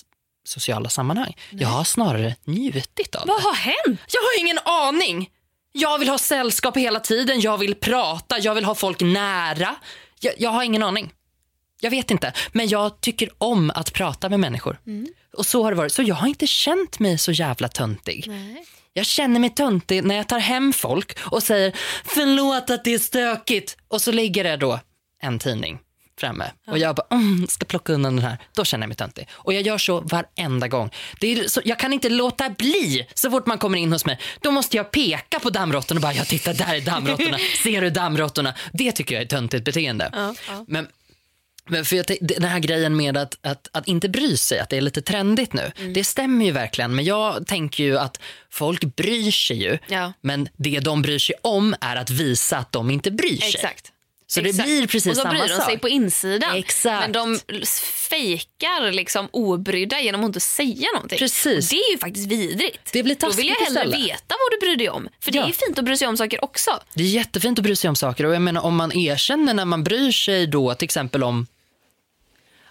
[0.44, 1.36] sociala sammanhang.
[1.50, 3.32] Jag har snarare njutit av det.
[3.32, 4.00] Vad har hänt?
[4.12, 5.30] Jag har ingen aning.
[5.72, 9.76] Jag vill ha sällskap hela tiden, jag vill prata, jag vill ha folk nära.
[10.20, 11.12] Jag, jag har ingen aning.
[11.80, 14.78] Jag vet inte, men jag tycker om att prata med människor.
[15.36, 15.92] Och så har det varit.
[15.92, 18.24] Så jag har inte känt mig så jävla töntig.
[18.28, 18.64] Nej.
[18.92, 21.72] Jag känner mig töntig när jag tar hem folk och säger
[22.04, 24.80] förlåt att det är stökigt och så ligger det då
[25.22, 25.78] en tidning
[26.20, 28.38] framme och jag bara mm, ska plocka undan den här.
[28.54, 29.28] Då känner jag mig töntig.
[29.32, 30.90] Och jag gör så varenda gång.
[31.20, 34.18] Det är så, jag kan inte låta bli så fort man kommer in hos mig.
[34.40, 37.38] Då måste jag peka på dammråttorna och bara jag tittar där är dammråttorna.
[37.62, 38.54] Ser du dammråttorna?
[38.72, 40.10] Det tycker jag är töntigt beteende.
[40.12, 40.64] Ja, ja.
[40.68, 40.88] Men,
[41.68, 44.76] men för jag, den här grejen med att, att, att inte bry sig, att det
[44.76, 45.72] är lite trendigt nu.
[45.78, 45.92] Mm.
[45.92, 46.94] Det stämmer ju verkligen.
[46.94, 49.78] Men jag tänker ju att folk bryr sig ju.
[49.88, 50.12] Ja.
[50.20, 53.48] Men det de bryr sig om är att visa att de inte bryr sig.
[53.54, 53.90] Exakt.
[54.26, 54.66] Så det Exakt.
[54.68, 55.80] blir precis Och så samma bryr de sig sak.
[55.80, 56.56] på insidan.
[56.56, 57.00] Exakt.
[57.00, 57.38] Men de
[58.10, 61.18] fejkar liksom obrydda genom att inte säga någonting.
[61.18, 61.72] Precis.
[61.72, 62.92] Och det är ju faktiskt vidrigt.
[62.92, 63.98] Det blir Då vill jag hellre istället.
[64.08, 65.08] veta vad du bryr dig om.
[65.20, 65.48] För det Ja.
[65.48, 66.70] är fint att bry sig om saker också.
[66.94, 69.64] Det är jättefint att bry sig om saker och jag menar om man erkänner när
[69.64, 71.46] man bryr sig då till exempel om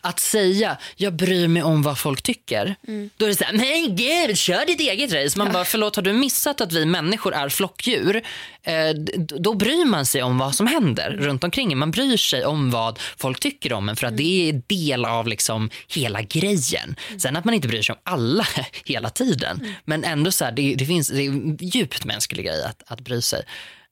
[0.04, 2.76] att säga jag bryr mig om vad folk tycker.
[2.88, 3.10] Mm.
[3.18, 5.38] Då är det så här, men gud kör ditt eget race.
[5.38, 8.22] Man bara förlåt har du missat att vi människor är flockdjur?
[8.64, 11.26] Eh, då bryr man sig om vad som händer Mm.
[11.26, 11.78] runt omkring.
[11.78, 15.28] Man bryr sig om vad folk tycker om en för att det är del av
[15.28, 16.96] liksom hela grejen.
[17.08, 17.20] Mm.
[17.20, 18.48] Sen att man inte bryr sig om alla
[18.86, 19.68] hela tiden.
[19.86, 23.22] Men ändå så här, det, det finns det är djupt mänsklig grej att, att bry
[23.22, 23.44] sig.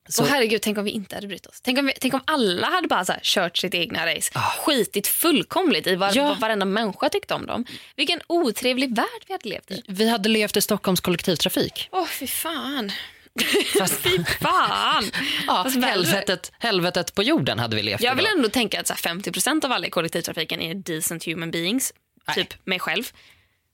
[0.10, 1.62] Så- Och herregud, tänk om vi inte hade brytt oss.
[1.62, 4.32] Tänk om, vi, tänk om alla hade bara så här, kört sitt egna race.
[4.60, 6.24] Skitit fullkomligt i vad, Ja.
[6.28, 7.66] vad varenda människa tyckte om dem.
[7.96, 9.84] Vilken otrevlig värld vi hade levt i.
[9.88, 11.90] Vi hade levt i Stockholms kollektivtrafik.
[11.92, 12.92] Åh, fy fan.
[13.80, 15.04] Fast, Fy fan.
[15.48, 18.38] ja, Fast helvetet, helvetet på jorden hade vi levt Jag vill idag.
[18.38, 21.94] ändå tänka att så här 50% av alla i kollektivtrafiken är decent human beings.
[22.28, 22.36] Nej.
[22.36, 23.04] Typ mig själv.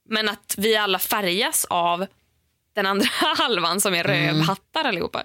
[0.10, 2.08] Men att vi alla färgas av
[2.76, 5.24] den andra halvan som är rövhattar allihopa.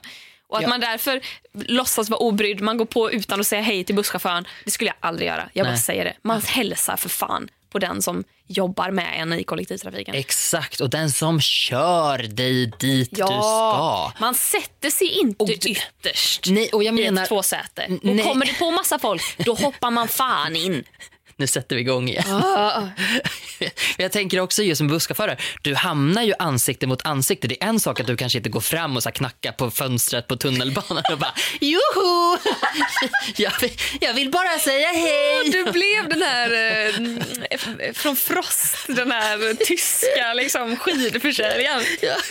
[0.52, 0.62] Och att.
[0.62, 0.68] Ja.
[0.68, 1.20] man därför
[1.52, 4.46] låtsas vara obrydd, man går på utan att säga hej till busschauffören.
[4.64, 5.48] Det skulle jag aldrig göra.
[5.52, 6.14] Jag bara säger det.
[6.22, 10.14] Man hälsar för fan på den som jobbar med en i kollektivtrafiken.
[10.14, 14.12] Exakt, och den som kör dig dit du ska.
[14.20, 17.86] man sätter sig inte Och ytterst Nej, och jag i menar, ett tvåsäte.
[17.88, 20.84] Och kommer det på massa folk, då hoppar man fan in.
[21.42, 22.24] nu sätter vi igång igen.
[23.96, 27.48] jag tänker också just som busschaufför, du hamnar ju ansikte mot ansikte.
[27.48, 29.70] Det är en sak att du kanske inte går fram och så här knackar på
[29.70, 32.38] fönstret på tunnelbanan och bara joho!
[33.36, 35.50] jag, vill, jag vill bara säga hej.
[35.50, 36.50] Du blev den här
[37.50, 41.82] eh, från Frost, den här tyska liksom, skidförsäljaren.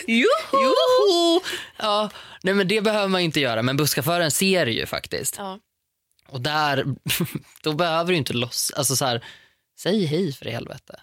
[0.08, 0.28] Joho!
[0.54, 1.42] Joho!
[1.78, 2.10] Ja,
[2.44, 5.36] nej men det behöver man inte göra, men busschauffören ser det ju faktiskt.
[5.38, 5.60] Ja.
[6.32, 6.86] Och där,
[7.64, 9.24] då behöver du inte loss, alltså så här,
[9.80, 11.00] säg hej för i helvete.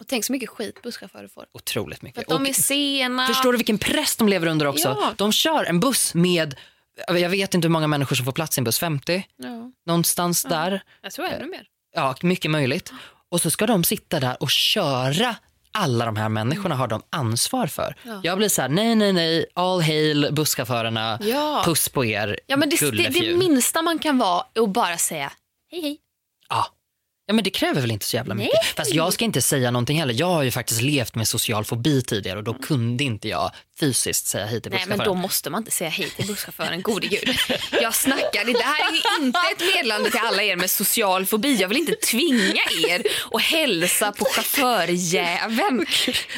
[0.00, 1.46] Och tänk så mycket skit busschaufförer får.
[1.52, 2.22] Otroligt För mycket.
[2.22, 3.26] att de Och är sena.
[3.26, 4.88] förstår du vilken press de lever under också?
[5.00, 5.14] Ja.
[5.16, 6.54] De kör en buss med,
[7.08, 9.26] jag vet inte hur många människor som får plats i en buss, 50?
[9.36, 10.82] Ja, Någonstans där.
[11.02, 11.66] jag tror ännu mer.
[11.94, 12.92] Ja, mycket möjligt.
[13.28, 15.36] Och så ska de sitta där och köra
[15.78, 17.94] alla de här människorna har de ansvar för.
[18.02, 18.20] Ja.
[18.22, 21.62] Jag blir så här, nej, nej, nej, all hail busschaufförerna, Ja.
[21.64, 24.98] puss på er Ja, men det, det, det minsta man kan vara är att bara
[24.98, 25.32] säga
[25.70, 25.98] hej hej.
[27.26, 27.34] Ja.
[27.34, 28.54] men det kräver väl inte så jävla mycket.
[28.62, 28.72] Nej.
[28.76, 30.14] Fast jag ska inte säga någonting heller.
[30.18, 34.26] Jag har ju faktiskt levt med social fobi tidigare och då kunde inte jag fysiskt
[34.26, 35.16] säga hej till Nej men busschauffören.
[35.16, 37.36] då måste man inte säga hej till busschauffören, gode gud.
[37.82, 41.54] Jag snackar, det här är inte ett meddelande till alla er med social fobi.
[41.54, 45.86] Jag vill inte tvinga er att hälsa på chaufförjäveln.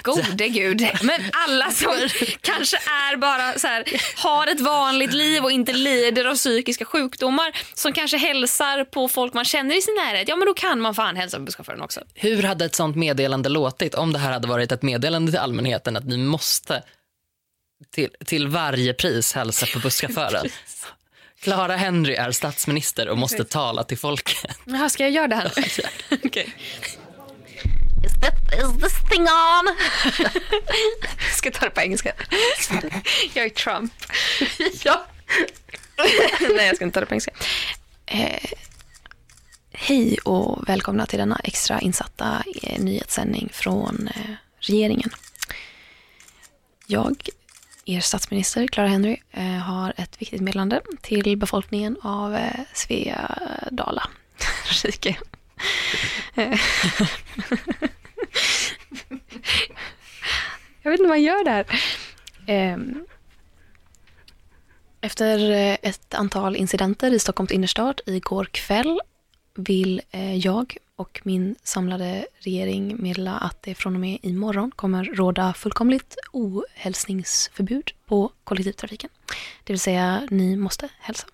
[0.03, 0.89] Gode gud.
[1.03, 2.09] Men alla som
[2.41, 3.85] kanske är bara så här,
[4.17, 9.35] har ett vanligt liv och inte lider av psykiska sjukdomar som kanske hälsar på folk
[9.35, 12.01] man känner i sin närhet, ja men då kan man fan hälsa på busschauffören också.
[12.15, 15.97] Hur hade ett sånt meddelande låtit om det här hade varit ett meddelande till allmänheten
[15.97, 16.83] att ni måste
[17.91, 20.47] till, till varje pris hälsa på busschauffören.
[21.41, 24.59] Clara Henry är statsminister och måste tala till folket.
[24.65, 25.53] Jaha, ska jag göra det här?
[26.25, 26.55] Okej.
[28.07, 29.77] Is, that, is this thing on?
[31.19, 32.13] Jag ska ta det på engelska.
[33.35, 33.93] Jag är Trump.
[34.85, 35.07] ja.
[36.57, 37.33] Nej, jag ska inte ta det på engelska.
[38.07, 38.53] Eh,
[39.89, 45.11] hej och välkomna till denna extra insatta eh, nyhetssändning från eh, regeringen.
[46.87, 47.29] Jag,
[47.85, 52.39] er statsminister Clara Henry, eh, har ett viktigt meddelande till befolkningen av
[52.73, 54.09] Svedala
[54.85, 55.17] rike.
[60.83, 61.67] Jag vet inte vad man gör där.
[62.47, 63.07] Ehm.
[65.01, 65.39] Efter
[65.83, 69.01] ett antal incidenter i Stockholms innerstad igår kväll
[69.59, 75.05] vill eh, jag och min samlade regering meddela att det från och med imorgon kommer
[75.05, 79.11] råda fullkomligt ohälsningsförbud på kollektivtrafiken.
[79.65, 81.27] Det vill säga, ni måste hälsa.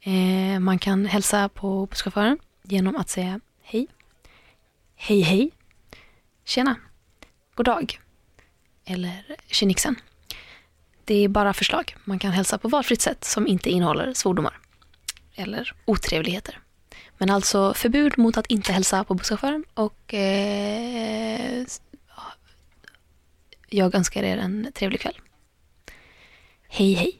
[0.00, 3.86] Eh, man kan hälsa på busschauffören genom att säga hej,
[4.94, 5.50] hej hej,
[6.44, 6.76] tjena,
[7.54, 8.00] god dag
[8.84, 9.96] eller tjenixen.
[11.04, 11.96] Det är bara förslag.
[12.04, 14.58] Man kan hälsa på valfritt sätt som inte innehåller svordomar
[15.34, 16.60] eller otrevligheter.
[17.18, 21.64] Men alltså förbud mot att inte hälsa på busschauffören och eh,
[23.68, 25.18] jag önskar er en trevlig kväll.
[26.68, 27.18] Hej hej.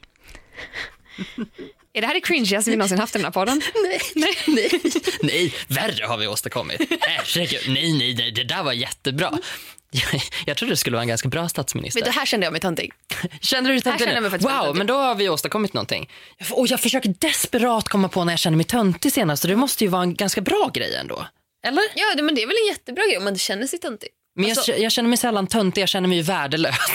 [1.92, 3.62] Är det här det cringigaste vi någonsin haft i den här podden?
[3.74, 4.80] Nej, nej, nej.
[5.22, 6.80] nej, värre har vi åstadkommit.
[7.00, 9.38] Herregud, nej, nej, nej, det där var jättebra.
[9.90, 12.00] Jag, jag trodde det skulle vara en ganska bra statsminister.
[12.00, 12.92] Men det här kände jag mig töntig.
[13.40, 14.08] Kände du dig töntig?
[14.08, 14.78] jag faktiskt Wow, töntig.
[14.78, 16.10] men då har vi åstadkommit någonting.
[16.38, 19.42] Jag, och jag försöker desperat komma på när jag känner mig töntig senast.
[19.42, 21.26] Så det måste ju vara en ganska bra grej ändå.
[21.66, 21.82] Eller?
[21.94, 24.08] Ja, det, men det är väl en jättebra grej om man känner sig töntig.
[24.36, 26.74] Men Alltså- jag, jag känner mig sällan töntig, jag känner mig ju värdelös.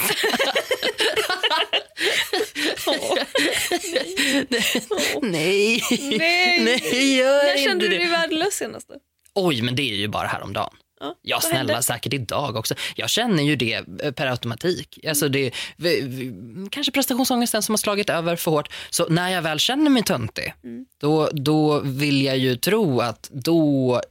[5.22, 5.82] nej,
[6.18, 6.60] Nej.
[6.64, 8.88] nej, gör När kände du dig värdelös senast?
[9.36, 10.74] Oj, men det är ju bara häromdagen.
[11.02, 11.84] Ja, Ja, snälla, hände?
[11.84, 12.76] säkert idag också.
[12.96, 15.00] Jag känner ju det eh, per automatik.
[15.08, 16.34] Alltså det, vi, vi,
[16.72, 18.70] kanske prestationsångesten som har slagit över för hårt.
[18.90, 20.86] Så när jag väl känner mig töntig, Mm.
[20.98, 24.02] då, då vill jag ju tro att då...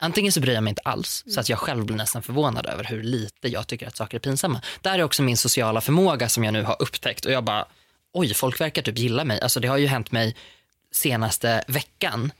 [0.00, 2.84] Antingen så bryr jag mig inte alls, så att jag själv blir nästan förvånad över
[2.84, 4.60] hur lite jag tycker att saker är pinsamma.
[4.80, 7.24] Där är också min sociala förmåga som jag nu har upptäckt.
[7.24, 7.66] Och jag bara,
[8.12, 9.40] oj, folk verkar typ gilla mig.
[9.40, 10.36] Alltså det har ju hänt mig
[10.92, 12.32] senaste veckan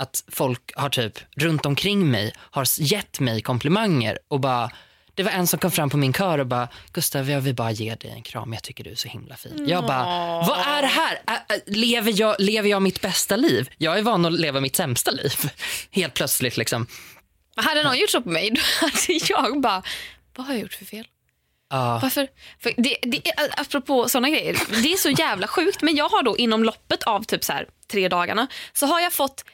[0.00, 4.70] att folk har typ runt omkring mig har gett mig komplimanger och bara
[5.14, 7.70] det var en som kom fram på min kör och bara Gustav jag vill bara
[7.70, 9.64] ge dig en kram, jag tycker du är så himla fin.
[9.68, 10.04] Jag bara,
[10.46, 11.14] vad är det här?
[11.26, 13.70] Ä- lever, jag, lever jag mitt bästa liv?
[13.78, 15.32] Jag är van att leva mitt sämsta liv.
[15.90, 16.86] Helt plötsligt liksom.
[17.56, 19.82] Hade någon gjort så på mig, då hade jag bara,
[20.36, 21.06] vad har jag gjort för fel?
[21.70, 21.98] Ja.
[22.02, 22.28] Varför?
[22.62, 23.22] För det, det,
[23.56, 25.82] apropå såna grejer, det är så jävla sjukt.
[25.82, 29.12] Men jag har då inom loppet av typ så här, tre dagarna så har jag
[29.12, 29.44] fått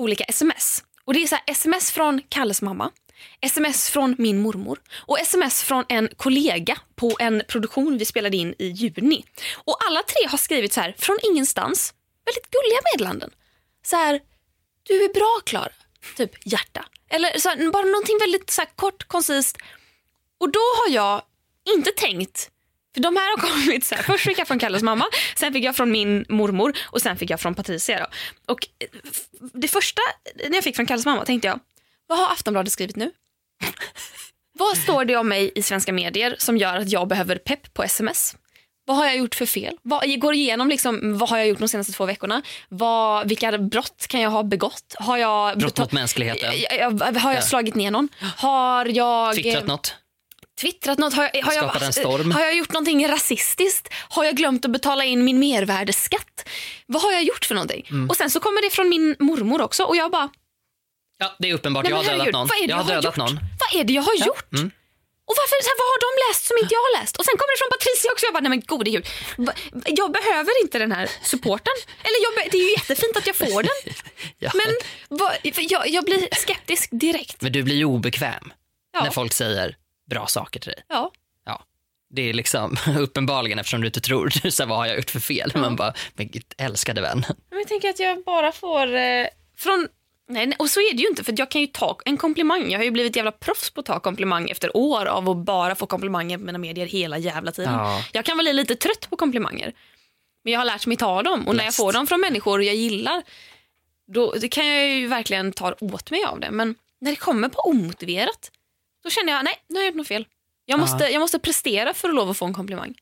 [0.00, 0.84] olika sms.
[1.04, 2.90] Och det är så här, sms från Kalles mamma,
[3.40, 8.54] sms från min mormor och sms från en kollega på en produktion vi spelade in
[8.58, 9.24] i juni.
[9.54, 11.94] Och alla tre har skrivit så här, från ingenstans,
[12.26, 13.30] väldigt gulliga meddelanden.
[13.86, 14.20] Så här,
[14.82, 15.72] du är bra Klara,
[16.16, 16.84] typ hjärta.
[17.08, 19.58] Eller så här, bara någonting väldigt så här, kort, koncist.
[20.38, 21.22] Och då har jag
[21.74, 22.50] inte tänkt,
[22.94, 24.02] för de här har kommit så här.
[24.02, 25.04] Först fick jag från Kalles mamma,
[25.36, 27.98] sen fick jag från min mormor och sen fick jag från Patricia.
[27.98, 28.06] Då.
[28.52, 29.00] Och eh,
[29.54, 30.02] det första
[30.48, 31.60] när jag fick från Kalles mamma tänkte jag,
[32.06, 33.10] vad har Aftonbladet skrivit nu?
[34.58, 37.82] vad står det om mig i svenska medier som gör att jag behöver pepp på
[37.82, 38.36] sms?
[38.84, 39.76] Vad har jag gjort för fel?
[39.82, 42.42] Vad, går igenom liksom, vad har jag gjort de senaste två veckorna.
[42.68, 44.94] Vad, vilka brott kan jag ha begått?
[44.98, 46.52] Har jag, Brott mot mänskligheten.
[47.00, 47.42] har jag Ja.
[47.42, 48.08] slagit ner någon?
[48.36, 49.96] Har jag Twittrat något?
[50.60, 51.14] Twittrat något?
[51.14, 52.30] Har jag, har, jag, en storm.
[52.32, 53.88] har jag gjort någonting rasistiskt?
[54.08, 56.48] Har jag glömt att betala in min mervärdesskatt?
[56.86, 57.86] Vad har jag gjort för någonting?
[57.90, 58.08] Mm.
[58.10, 60.28] Och sen så kommer det från min mormor också och jag bara,
[61.18, 61.84] Ja, det är uppenbart.
[61.84, 62.46] nej jag har dödat herregud, någon.
[62.48, 63.16] vad är det Jag har dödat gjort?
[63.16, 63.34] någon.
[63.60, 64.52] Vad är det jag har gjort?
[64.52, 64.70] Mm.
[65.30, 67.14] Och varför, så här, vad har de läst som inte jag har läst?
[67.18, 68.22] Och sen kommer det från Patricia också.
[68.26, 69.04] Jag bara, nej men gode gud.
[69.46, 69.58] Va-
[70.00, 71.76] Jag behöver inte den här supporten.
[72.06, 72.18] Eller
[72.52, 73.78] det är ju jättefint att jag får den.
[74.44, 74.50] Ja.
[74.60, 74.68] Men
[75.54, 77.40] för jag, jag blir skeptisk direkt.
[77.42, 78.52] Men du blir ju obekväm
[78.92, 79.04] Ja.
[79.04, 79.76] när folk säger
[80.10, 80.82] bra saker till dig.
[80.88, 81.10] Ja.
[81.46, 81.64] Ja.
[82.10, 85.20] Det är liksom uppenbarligen eftersom du inte tror, så här, vad har jag gjort för
[85.20, 85.52] fel?
[85.54, 87.24] Man bara, men gud, älskade vän.
[87.50, 89.88] Men jag tänker att jag bara får eh, från...
[90.28, 92.70] Nej, och så är det ju inte för jag kan ju ta en komplimang.
[92.70, 95.74] Jag har ju blivit jävla proffs på att ta komplimang efter år av att bara
[95.74, 97.74] få komplimanger på mina medier hela jävla tiden.
[97.74, 98.04] Ja.
[98.12, 99.72] Jag kan bli lite trött på komplimanger.
[100.44, 102.74] Men jag har lärt mig ta dem och när jag får dem från människor jag
[102.74, 103.22] gillar
[104.12, 106.50] då kan jag ju verkligen ta åt mig av det.
[106.50, 108.50] Men när det kommer på omotiverat
[109.04, 110.26] då känner jag nej, nu har jag gjort något fel.
[110.64, 112.94] Jag måste, jag måste prestera för att lov att få en komplimang.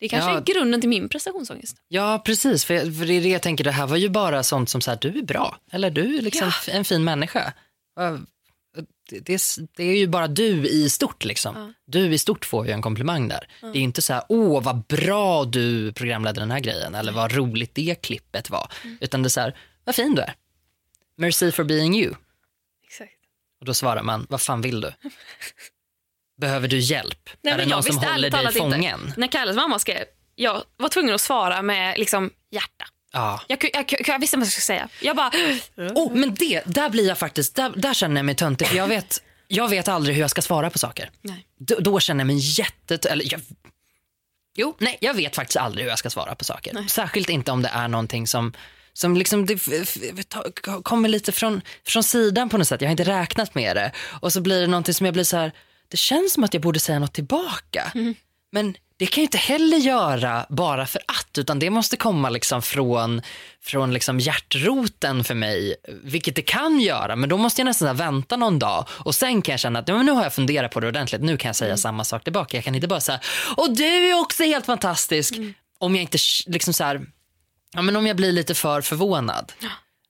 [0.00, 0.36] Det kanske Ja.
[0.38, 1.76] är grunden till min prestationsångest.
[1.88, 2.64] Ja, precis.
[2.64, 4.90] För, för det är det jag tänker, det här var ju bara sånt som så
[4.90, 5.58] här, du är bra.
[5.72, 6.72] Eller du är liksom Ja.
[6.72, 7.52] en fin människa.
[7.96, 8.18] Ja,
[9.10, 9.40] Det, det, är,
[9.76, 11.56] det är ju bara du i stort liksom.
[11.56, 11.72] Ja.
[11.86, 13.48] Du i stort får ju en komplimang där.
[13.60, 16.94] Det är inte så här, åh vad bra du programledde den här grejen.
[16.94, 18.72] Eller vad roligt det klippet var.
[18.84, 18.98] Mm.
[19.00, 20.34] Utan det är så här, vad fin du är.
[21.16, 22.14] Merci for being you.
[23.62, 24.92] Och då svarar man, vad fan vill du?
[26.40, 27.30] Behöver du hjälp?
[27.42, 28.58] Nej, är det jag någon som håller dig talat inte.
[28.76, 29.14] fången?
[29.16, 32.84] När Kalles mamma skrev, jag var tvungen att svara med liksom hjärta.
[33.12, 33.40] Ja.
[33.48, 34.88] Jag, jag, ku- jag visste vad jag skulle säga.
[35.00, 35.30] Jag bara,
[35.76, 38.86] Oh, men det, där blir jag faktiskt, där, där känner jag mig töntig för jag
[38.86, 41.10] vet, jag vet aldrig hur jag ska svara på saker.
[41.20, 41.46] nej.
[41.58, 43.40] Då, då känner jag mig jätte, eller jag,
[44.56, 46.72] jo, nej, jag vet faktiskt aldrig hur jag ska svara på saker.
[46.74, 46.88] Nej.
[46.88, 48.52] Särskilt inte om det är någonting som,
[48.92, 49.58] som liksom det,
[50.82, 52.80] kommer lite från, från sidan på något sätt.
[52.80, 53.92] Jag har inte räknat med det.
[54.20, 55.52] Och så blir det någonting som jag blir så här,
[55.88, 57.92] det känns som att jag borde säga något tillbaka.
[58.52, 62.62] Men det kan jag inte heller göra bara för att, utan det måste komma liksom
[62.62, 63.22] från,
[63.60, 68.36] från liksom hjärtroten för mig, vilket det kan göra, men då måste jag nästan vänta
[68.36, 70.80] någon dag och sen kan jag känna att ja, men nu har jag funderat på
[70.80, 72.56] det ordentligt, nu kan jag säga samma sak tillbaka.
[72.56, 73.20] Jag kan inte bara säga,
[73.56, 75.34] och du är också helt fantastisk,
[75.78, 77.06] om jag inte liksom så här,
[77.72, 79.52] ja men om jag blir lite för förvånad.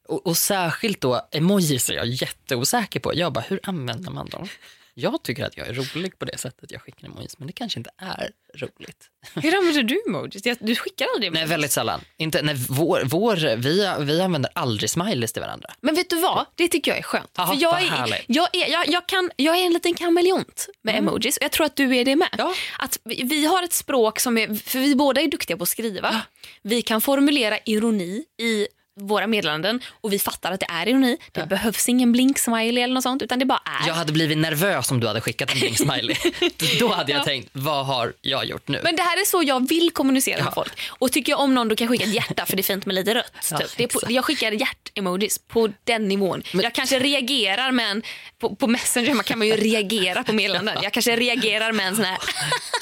[0.08, 3.14] Och, och särskilt då emojis är jag jätteosäker på.
[3.14, 4.48] Jag bara, hur använder man dem?
[4.94, 7.80] Jag tycker att jag är rolig på det sättet jag skickar emojis, men det kanske
[7.80, 9.08] inte är roligt.
[9.34, 10.58] Hur använder du emojis?
[10.60, 11.40] Du skickar aldrig emojis.
[11.40, 12.00] Nej, väldigt sällan.
[12.16, 15.74] Inte, nej, vår, vår, vi, vi använder aldrig smileys till varandra.
[15.80, 16.46] Men vet du vad?
[16.54, 17.30] Det tycker jag är skönt.
[17.36, 20.96] Jaha, För jag, är, jag, är, jag, jag, kan, jag är en liten kameleont med
[20.98, 22.34] emojis och jag tror att du är det med.
[22.38, 22.54] Ja.
[22.78, 25.68] Att vi, vi har ett språk som är, för vi båda är duktiga på att
[25.68, 26.22] skriva.
[26.62, 28.66] Vi kan formulera ironi i
[29.00, 31.18] våra meddelanden och vi fattar att det är ironi.
[31.32, 33.88] Det behövs ingen blink-smiley eller något sånt utan det bara är.
[33.88, 36.16] Jag hade blivit nervös om du hade skickat en blink smiley.
[36.80, 38.80] Då hade jag tänkt, vad har jag gjort nu?
[38.84, 40.54] Men det här är så jag vill kommunicera med Ja.
[40.54, 40.72] folk.
[40.88, 42.86] Och tycker jag om någon då kan jag skicka ett hjärta för det är fint
[42.86, 43.32] med lite rött.
[43.50, 43.76] Ja, typ.
[43.76, 46.42] det på, jag skickar hjärt-emojis på den nivån.
[46.52, 48.02] jag kanske reagerar med en,
[48.40, 50.76] på, på Messenger man kan man ju reagera på meddelanden.
[50.82, 52.18] Jag kanske reagerar med en sån här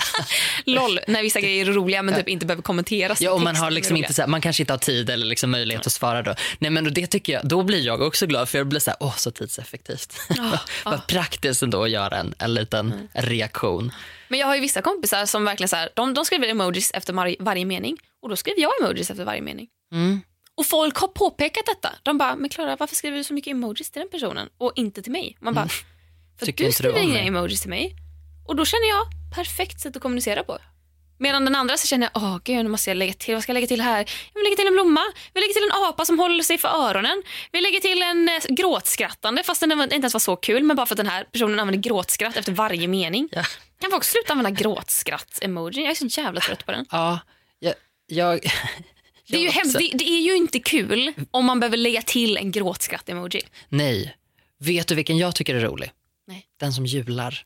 [0.64, 3.20] LOL när vissa grejer är roliga men typ inte behöver kommenteras.
[3.20, 5.50] Ja, och man, har liksom inte så här, man kanske inte har tid eller liksom
[5.50, 6.34] möjlighet att svara då.
[6.58, 8.96] Nej, men det tycker jag, då blir jag också glad för jag blir så här,
[9.00, 10.16] åh så tidseffektivt.
[10.84, 13.08] Vad praktiskt ändå att göra en, en liten Mm.
[13.14, 13.92] reaktion.
[14.28, 17.12] Men jag har ju vissa kompisar som verkligen så här, de, de skriver emojis efter
[17.12, 19.68] varje, varje mening och då skriver jag emojis efter varje mening.
[19.92, 20.20] Mm.
[20.54, 21.94] Och folk har påpekat detta.
[22.02, 25.02] De bara, men Klara varför skriver du så mycket emojis till den personen och inte
[25.02, 25.36] till mig?
[25.40, 25.84] Man bara, för
[26.42, 26.46] Mm.
[26.46, 27.94] Tycker du skriver inga emojis till mig.
[28.48, 30.58] Och då känner jag, perfekt sätt att kommunicera på.
[31.20, 33.50] Medan den andra så känner jag, åh gud nu måste jag lägga till, vad ska
[33.50, 33.98] jag lägga till här?
[33.98, 35.00] Jag vill lägga till en blomma,
[35.34, 37.22] vi lägger till en apa som håller sig för öronen.
[37.52, 40.86] Vi lägger till en eh, gråtskrattande fast den inte ens var så kul men bara
[40.86, 43.28] för att den här personen använder gråtskratt efter varje mening.
[43.32, 43.44] Ja.
[43.80, 45.82] Kan folk sluta använda gråtskratt-emoji?
[45.82, 46.86] Jag är så jävla trött på den.
[46.90, 47.18] Ja,
[47.58, 47.74] jag...
[48.06, 48.40] jag
[49.28, 49.78] Det är ju hemskt.
[49.78, 53.40] Det, det är ju inte kul om man behöver lägga till en gråtskratt-emoji.
[53.68, 54.16] Nej.
[54.58, 55.92] Vet du vilken jag tycker är rolig?
[56.26, 56.46] Nej.
[56.60, 57.44] Den som jular.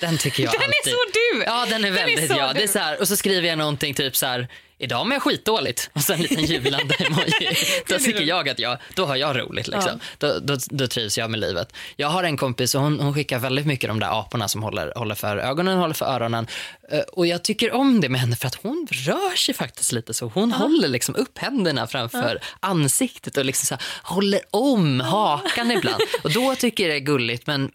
[0.00, 0.92] Den tycker jag Den alltid.
[0.92, 1.42] är så du!
[1.46, 2.52] Ja, den är är väldigt så ja.
[2.52, 2.68] Det är du.
[2.68, 5.90] så här, och så skriver jag någonting typ så här, idag mår jag skitdåligt.
[5.92, 7.56] Och så en liten jublande emoji.
[7.88, 10.00] Då tycker jag att jag, då har jag roligt liksom.
[10.18, 11.72] Då, då, då trivs jag med livet.
[11.96, 14.92] Jag har en kompis och hon, hon skickar väldigt mycket de där aporna som håller,
[14.96, 16.46] håller för ögonen, håller för öronen.
[16.92, 20.14] Eh, Och jag tycker om det med henne för att hon rör sig faktiskt lite
[20.14, 20.26] så.
[20.34, 23.82] Hon håller liksom upp händerna framför ansiktet och liksom så här,
[24.14, 26.02] håller om hakan ibland.
[26.22, 27.70] Och då tycker jag det är gulligt men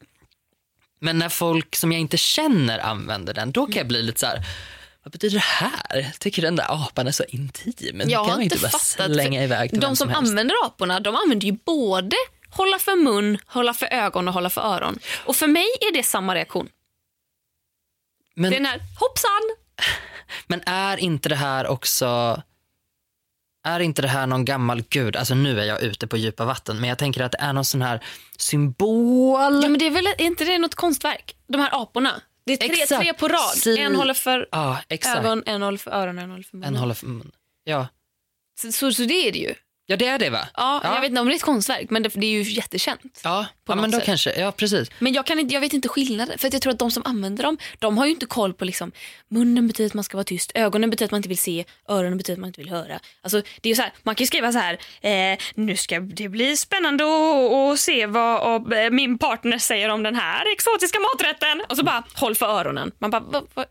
[1.05, 4.25] men när folk som jag inte känner använder den, då kan jag bli lite så
[4.25, 4.43] här,
[5.03, 5.99] vad betyder det här?
[6.01, 7.97] Jag tycker den där apan är så intim.
[7.97, 9.13] Men Jag kan har man inte bara fattat.
[9.13, 10.29] slänga iväg till de som som helst.
[10.29, 12.15] använder aporna, de använder ju både
[12.49, 14.99] hålla för mun, hålla för ögon och hålla för öron.
[15.25, 16.69] Och för mig är det samma reaktion.
[18.35, 19.41] Men, Det är den här, hoppsan!
[20.47, 22.41] men är inte det här också...
[23.65, 25.15] Är inte det här någon gammal gud?
[25.15, 27.65] Alltså nu är jag ute på djupa vatten, men jag tänker att det är någon
[27.65, 28.03] sån här
[28.37, 29.63] symbol.
[29.63, 31.35] Ja, men det är, väl, är inte det något konstverk?
[31.47, 32.21] De här aporna.
[32.45, 33.01] Det är tre, Exakt.
[33.01, 33.55] tre på rad.
[33.55, 34.77] Si- En håller för Ja,
[35.17, 36.75] ögon, en håller för öron, en håller för En munnen.
[36.75, 37.31] håller för mun.
[37.63, 37.87] Ja.
[38.61, 39.53] Så, så, så det är det ju.
[39.85, 40.47] Ja, det är det va?
[40.53, 40.95] Ja, Ja.
[40.95, 43.21] Jag vet inte om det är ett konstverk, men det, det är ju jättekänt.
[43.23, 44.05] Ja, ja men då sätt.
[44.05, 44.39] kanske.
[44.39, 44.89] Ja, precis.
[44.99, 46.37] Men jag, kan inte, jag vet inte skillnaden.
[46.37, 48.65] För att jag tror att de som använder dem, de har ju inte koll på
[48.65, 48.91] liksom,
[49.29, 52.17] munnen betyder att man ska vara tyst, ögonen betyder att man inte vill se, öronen
[52.17, 52.99] betyder att man inte vill höra.
[53.21, 55.99] Alltså, det är ju så här, man kan ju skriva så här, eh, nu ska
[55.99, 60.99] det bli spännande att se vad och, eh, min partner säger om den här exotiska
[60.99, 61.61] maträtten.
[61.69, 62.91] Och så bara, håll för öronen.
[62.99, 63.65] Man bara, va, va,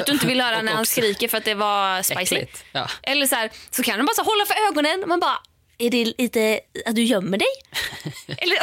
[0.00, 2.46] att du inte vill höra när han skriker för att det var spicy.
[2.72, 2.88] Ja.
[3.02, 5.08] Eller så, här, så kan de bara så, hålla för ögonen.
[5.08, 5.38] Man bara,
[5.78, 7.48] är det lite att du gömmer dig?
[8.26, 8.56] Eller,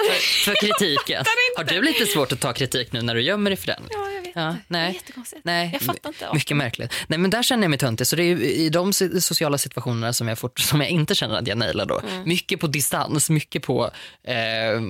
[0.46, 1.20] För kritiken.
[1.20, 1.74] inte.
[1.76, 3.84] Har du lite svårt att ta kritik nu när du gömmer dig för den?
[3.90, 4.60] ja, jag vet Ja, inte.
[4.68, 4.90] Det nej.
[4.90, 5.42] är jättekonstigt.
[5.46, 6.30] Nej, Jag fattar inte.
[6.34, 6.94] Mycket märkligt.
[7.08, 8.08] Nej, men där känner jag mig töntig.
[8.08, 11.48] Så det är i de sociala situationerna som jag, fort, som jag inte känner att
[11.48, 12.00] jag nailar då.
[12.00, 12.24] Mm.
[12.30, 13.86] Mycket på distans, mycket på
[14.24, 14.82] eh,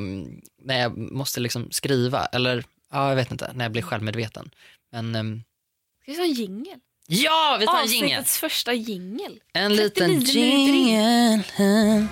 [0.65, 4.49] när jag måste liksom skriva eller ja, jag vet inte, när jag blir självmedveten.
[4.91, 5.41] Men ehm,
[6.09, 6.79] vi ta en jingel?
[7.07, 8.19] ja, vi tar en jingel.
[8.19, 9.39] Avsnittets första jingel.
[9.53, 10.85] En liten 39 minuter in.
[10.85, 12.07] jingel.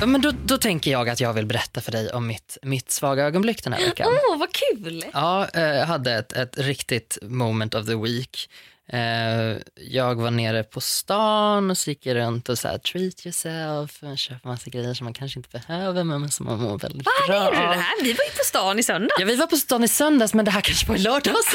[0.00, 2.90] Ja, men då, då tänker jag att jag vill berätta för dig om mitt, mitt
[2.90, 4.06] svaga ögonblick den här veckan.
[4.30, 5.04] Åh, vad kul!
[5.12, 8.50] Ja, eh, jag hade ett, ett riktigt moment of the week.
[8.92, 13.26] Eh, jag var nere på stan och så gick jag runt och så här, treat
[13.26, 17.06] yourself och köpa massa grejer som man kanske inte behöver men som man mår väldigt
[17.06, 17.52] Vad bra av.
[17.52, 18.02] det här?
[18.02, 19.14] Vi var ju på stan i söndag.
[19.18, 21.54] Ja, vi var på stan i söndags men det här kanske var i lördags.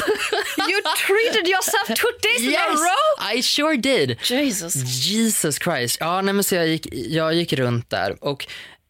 [0.70, 3.36] You treated yourself two days in a row!
[3.36, 4.18] I sure did.
[4.30, 4.74] Jesus.
[5.06, 5.96] Jesus Christ.
[6.00, 8.46] Ja, nej, men så jag, gick, jag gick runt där och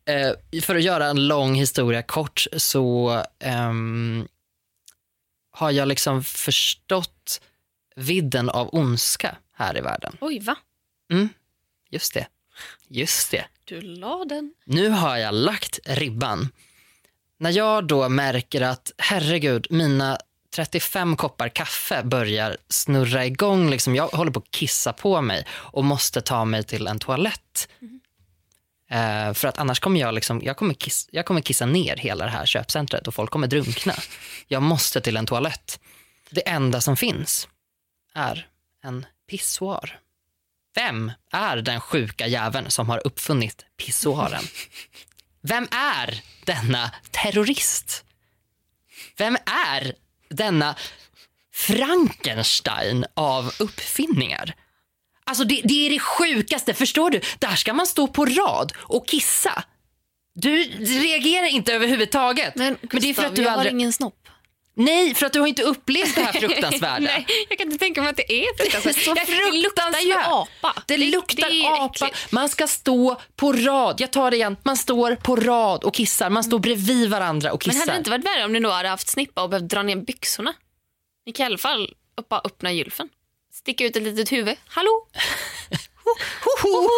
[0.09, 4.26] eh, för att göra en lång historia kort så ehm,
[5.53, 7.40] har jag liksom förstått
[7.95, 10.16] vidden av ondska här i världen.
[10.20, 10.57] Oj, va?
[11.12, 11.28] Mm,
[11.90, 12.26] just det.
[12.88, 13.45] Just det.
[13.64, 14.55] Du la den.
[14.64, 16.49] Nu har jag lagt ribban.
[17.38, 20.18] När jag då märker att herregud, mina
[20.55, 23.70] 35 koppar kaffe börjar snurra igång.
[23.70, 27.68] Liksom, jag håller på att kissa på mig och måste ta mig till en toalett.
[28.90, 32.24] Eh, för att annars kommer jag, liksom, jag, kommer kiss, jag kommer kissa ner hela
[32.24, 33.95] det här köpcentret och folk kommer drunkna.
[34.49, 35.80] Jag måste till en toalett.
[36.30, 37.49] Det enda som finns
[38.14, 38.46] är
[38.82, 40.00] en pissoar.
[40.74, 44.44] Vem är den sjuka jäveln som har uppfunnit pissoaren?
[45.40, 48.04] Vem är denna terrorist?
[49.16, 49.36] Vem
[49.70, 49.94] är
[50.28, 50.76] denna
[51.52, 54.54] Frankenstein av uppfinningar?
[55.24, 57.20] Alltså det, det är det sjukaste, förstår du?
[57.38, 59.64] Där ska man stå på rad och kissa.
[60.34, 62.54] Du reagerar inte överhuvudtaget.
[62.56, 63.72] Men, Men det är för att du jag aldrig...
[63.72, 64.24] har ingen snopp.
[64.77, 66.99] Nej, för att du har inte upplevt det här fruktansvärda.
[66.99, 69.05] Nej, jag kan inte tänka mig att det är fruktansvärt.
[69.05, 70.83] Så Jag- luktar ju apa.
[70.87, 72.07] Det luktar det apa.
[72.07, 72.33] äckligt.
[72.33, 74.01] Man ska stå på rad.
[74.01, 74.57] Jag tar det igen.
[74.62, 76.31] Man står på rad och kissar.
[76.31, 77.81] Man står bredvid varandra och Men kissar.
[77.87, 79.97] hade det inte varit värre om ni då hade haft snippa och behövt dra ner
[79.97, 80.55] byxorna?
[81.27, 81.95] Ni kan i alla fall
[82.29, 83.09] bara öppna gylfen.
[83.53, 84.57] Sticka ut ett litet huvud.
[84.66, 85.07] Hallå?
[86.62, 86.89] Hoho!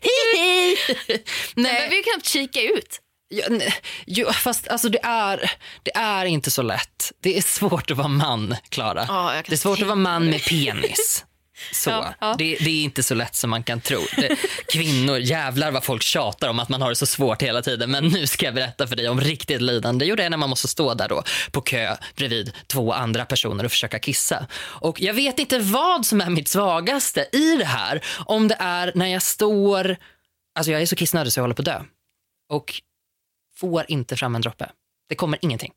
[0.00, 0.76] Hihi!
[1.54, 3.00] Man Nej, behöver ju knappt kika ut.
[3.32, 3.74] Ja, nej,
[4.06, 5.50] jo, fast alltså det är,
[5.82, 7.12] det är inte så lätt.
[7.20, 9.04] Det är svårt att vara man, Klara.
[9.08, 11.24] Ja, det är svårt att vara man med penis.
[11.72, 11.90] Så.
[11.90, 12.34] Ja, ja.
[12.38, 14.00] Det, det är inte så lätt som man kan tro.
[14.16, 14.36] Det,
[14.72, 17.90] kvinnor, jävlar vad folk tjatar om att man har det så svårt hela tiden.
[17.90, 20.04] Men nu ska jag berätta för dig om riktigt lidande.
[20.04, 21.22] Jo, det är när man måste stå där då
[21.52, 24.46] på kö bredvid två andra personer och försöka kissa.
[24.54, 28.04] Och jag vet inte vad som är mitt svagaste i det här.
[28.26, 29.96] Om det är när jag står,
[30.54, 31.82] alltså jag är så kissnödig så jag håller på att dö.
[32.50, 32.82] Och
[33.62, 34.70] får inte fram en droppe.
[35.08, 35.72] Det kommer ingenting.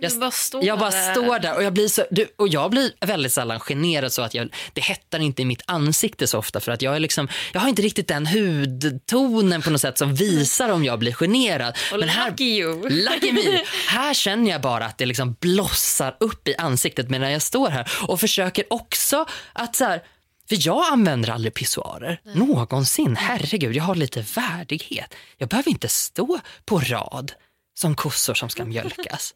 [0.00, 1.12] Jag, bara står jag bara där.
[1.12, 4.34] står där och jag blir, så, du, och jag blir väldigt sällan generad så att
[4.34, 7.60] jag, det hettar inte i mitt ansikte så ofta för att jag är liksom, jag
[7.60, 11.76] har inte riktigt den hudtonen på något sätt som visar om jag blir generad.
[11.92, 12.88] Och lucky you.
[12.88, 13.64] Lucky me.
[13.88, 17.90] Här känner jag bara att det liksom blossar upp i ansiktet medan jag står här
[18.08, 20.02] och försöker också att så här,
[20.48, 23.16] för jag använder aldrig pissoarer någonsin.
[23.16, 25.14] Herregud, jag har lite värdighet.
[25.38, 27.32] Jag behöver inte stå på rad
[27.74, 29.34] som kossor som ska mjölkas.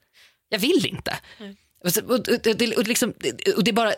[0.49, 1.19] Jag vill inte.
[1.85, 3.15] Och, och, och, och, liksom,
[3.57, 3.93] och det bara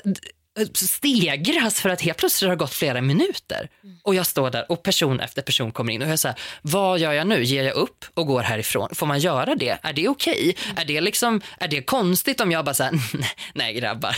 [0.75, 3.69] stegras för att helt plötsligt har det gått flera minuter.
[4.03, 7.13] Och jag står där och person efter person kommer in och jag säger vad gör
[7.13, 7.43] jag nu?
[7.43, 8.89] Ger jag upp och går härifrån?
[8.95, 9.79] Får man göra det?
[9.83, 10.57] Är det okej?
[10.77, 13.01] Är, det liksom, är det konstigt om jag bara säger
[13.55, 14.17] nej grabbar,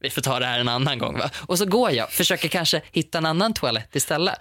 [0.00, 1.30] vi får ta det här en annan gång va?
[1.36, 4.38] Och så går jag, försöker kanske hitta en annan toalett istället.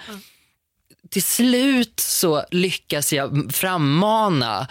[1.09, 4.67] Till slut så lyckas jag frammana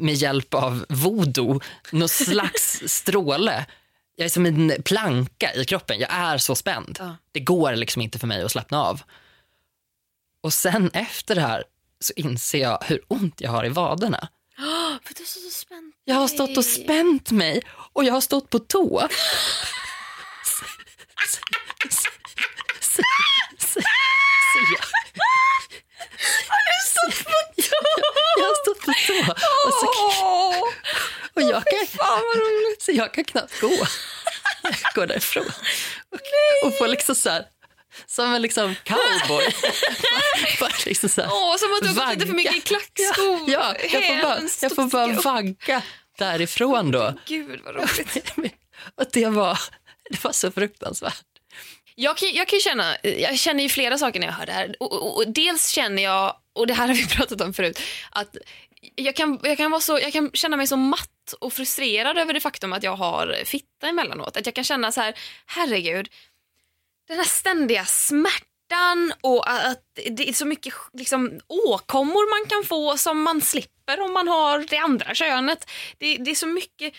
[0.00, 3.66] med hjälp av voodoo någon slags stråle.
[4.16, 5.98] Jag är som en planka i kroppen.
[5.98, 6.96] Jag är så spänd.
[7.00, 7.16] Ja.
[7.32, 9.02] Det går liksom inte för mig att slappna av.
[10.42, 11.64] Och sen efter det här
[12.00, 14.28] så inser jag hur ont jag har i vaderna.
[15.04, 15.92] För du är så spänd.
[16.04, 19.08] Jag har stått och spänt mig och jag har stått på tå.
[21.28, 21.38] Så,
[21.90, 22.08] så,
[22.80, 23.02] så,
[23.58, 23.80] så,
[24.52, 24.84] så jag,
[28.38, 29.32] jag har stått på tå
[29.66, 29.86] och, så,
[31.34, 31.86] och jag, kan,
[32.80, 33.72] så jag kan knappt gå.
[34.62, 35.44] Jag går därifrån
[36.10, 37.44] och, och får liksom så här,
[38.06, 39.44] som en liksom cowboy.
[40.60, 43.40] bara liksom så här, Åh, som att du har lite för mycket klackskor.
[43.46, 45.82] Ja, jag får bara, jag får bara vagga
[46.18, 47.14] därifrån då.
[47.26, 48.32] Gud vad roligt.
[48.94, 49.58] Och det var,
[50.10, 51.24] det var så fruktansvärt.
[51.94, 54.76] Jag kan, jag kan känna, jag känner ju flera saker när jag hör det här.
[54.80, 57.80] Och, och, och dels känner jag, och det här har vi pratat om förut,
[58.10, 58.36] att
[58.94, 62.34] jag kan, jag, kan vara så, jag kan känna mig så matt och frustrerad över
[62.34, 64.36] det faktum att jag har fitta emellanåt.
[64.36, 65.14] Att jag kan känna så här,
[65.46, 66.08] herregud,
[67.08, 72.96] den här ständiga smärtan och att det är så mycket liksom, åkommor man kan få
[72.96, 75.70] som man slipper om man har det andra könet.
[75.98, 76.94] Det, det är så mycket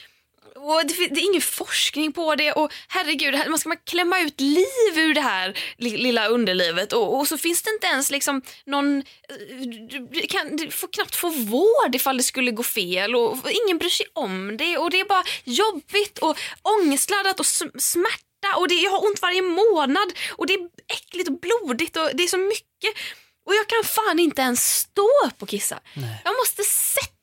[0.64, 4.42] och det, det är ingen forskning på det och herregud, man ska man klämma ut
[4.42, 9.04] liv ur det här lilla underlivet och, och så finns det inte ens liksom någon,
[9.90, 13.52] du, du, kan, du får knappt få vård ifall det skulle gå fel och, och
[13.64, 17.46] ingen bryr sig om det och det är bara jobbigt och ångestladdat och
[17.82, 22.10] smärta och det, jag har ont varje månad och det är äckligt och blodigt och
[22.14, 22.94] det är så mycket
[23.46, 25.80] och jag kan fan inte ens stå upp och kissa.
[25.94, 26.22] Nej.
[26.24, 26.64] Jag måste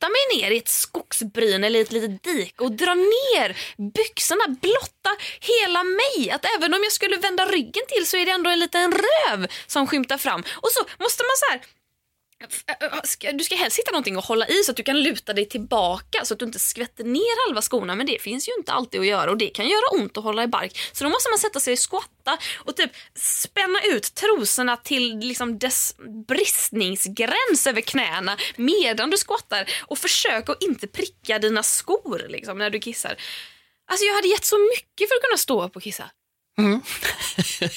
[0.01, 3.57] sätta mig ner i ett skogsbryn eller ett litet dike och dra ner
[3.95, 6.31] byxorna, blotta hela mig.
[6.31, 9.47] Att även om jag skulle vända ryggen till så är det ändå en liten röv
[9.67, 10.41] som skymtar fram.
[10.41, 11.61] Och så måste man så här
[13.33, 16.25] du ska helst hitta någonting att hålla i så att du kan luta dig tillbaka
[16.25, 19.07] så att du inte skvätter ner halva skorna men det finns ju inte alltid att
[19.07, 20.79] göra och det kan göra ont att hålla i bark.
[20.93, 25.59] Så då måste man sätta sig och squatta och typ spänna ut trosorna till liksom
[25.59, 25.95] dess
[26.29, 32.71] bristningsgräns över knäna medan du squattar och försök att inte pricka dina skor liksom, när
[32.71, 33.17] du kissar.
[33.91, 36.11] Alltså jag hade gett så mycket för att kunna stå upp och kissa.
[36.61, 36.81] Mm.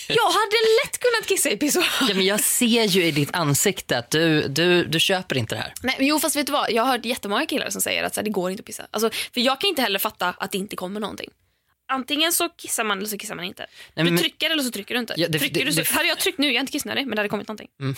[0.08, 1.88] jag hade lätt kunnat kissa i pissoar.
[2.02, 5.62] Ja, men jag ser ju i ditt ansikte att du, du, du köper inte det
[5.62, 5.74] här.
[5.84, 6.72] Nej, jo, fast vet du vad?
[6.72, 8.88] Jag har hört jättemånga killar som säger att så här, det går inte att pissa.
[8.92, 11.30] Alltså, för jag kan inte heller fatta att det inte kommer någonting.
[11.88, 13.66] Antingen så kissar man eller så kissar man inte.
[13.94, 15.14] Nej, men, du trycker eller så trycker du inte.
[15.18, 17.08] Ja, det, trycker det, du så, det, hade jag tryckt nu, jag är inte kissnödig,
[17.08, 17.68] men det hade kommit någonting.
[17.80, 17.96] Mm.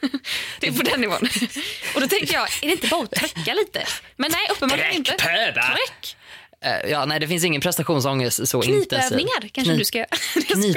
[0.60, 1.28] det är på den nivån.
[1.94, 3.86] Och då tänker jag, är det inte bara att trycka lite?
[4.16, 5.12] Men nej, uppenbarligen inte.
[5.12, 6.16] Tryck!
[6.64, 8.88] Uh, ja, nej, det finns ingen prestationsångest så intensiv.
[8.88, 10.04] Knipövningar kanske Knip, du ska
[10.54, 10.76] Knip,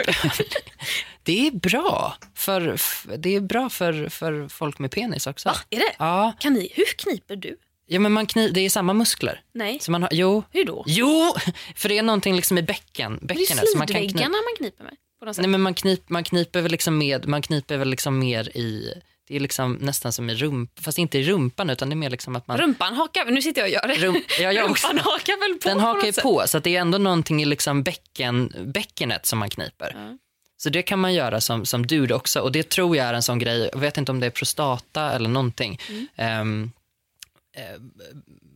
[1.24, 2.78] Det är bra för,
[3.18, 5.50] det är bra för, för folk med penis också.
[5.50, 5.96] Va, är det?
[6.00, 6.34] Ja.
[6.40, 7.58] Kan ni, hur kniper du?
[7.92, 9.42] Ja, men man knip, det är samma muskler.
[9.54, 9.80] Nej.
[9.82, 10.44] Så man har, jo.
[10.52, 10.84] Hur då?
[10.88, 11.36] Jo,
[11.76, 13.48] för det är någonting liksom i bäcken, bäckenet.
[13.48, 14.94] Det är slidväggarna man, man kniper med.
[15.38, 18.94] Nej, men man, knip, man kniper väl liksom med, man kniper väl liksom mer i
[19.30, 22.10] det är liksom nästan som i rumpan, fast inte i rumpan utan det är mer
[22.10, 22.58] liksom att man...
[22.58, 24.06] Rumpan hakar, nu sitter jag och gör det.
[24.08, 26.98] Rum, ja, jag rumpan hakar väl på Den hakar ju på så det är ändå
[26.98, 29.94] någonting i liksom bäcken, bäckenet som man kniper.
[29.96, 30.18] Ja.
[30.58, 33.24] Så det kan man göra som, som dude också och det tror jag är en
[33.24, 35.80] sån grej, jag vet inte om det är prostata eller någonting.
[36.18, 36.42] Mm.
[36.42, 36.72] Um,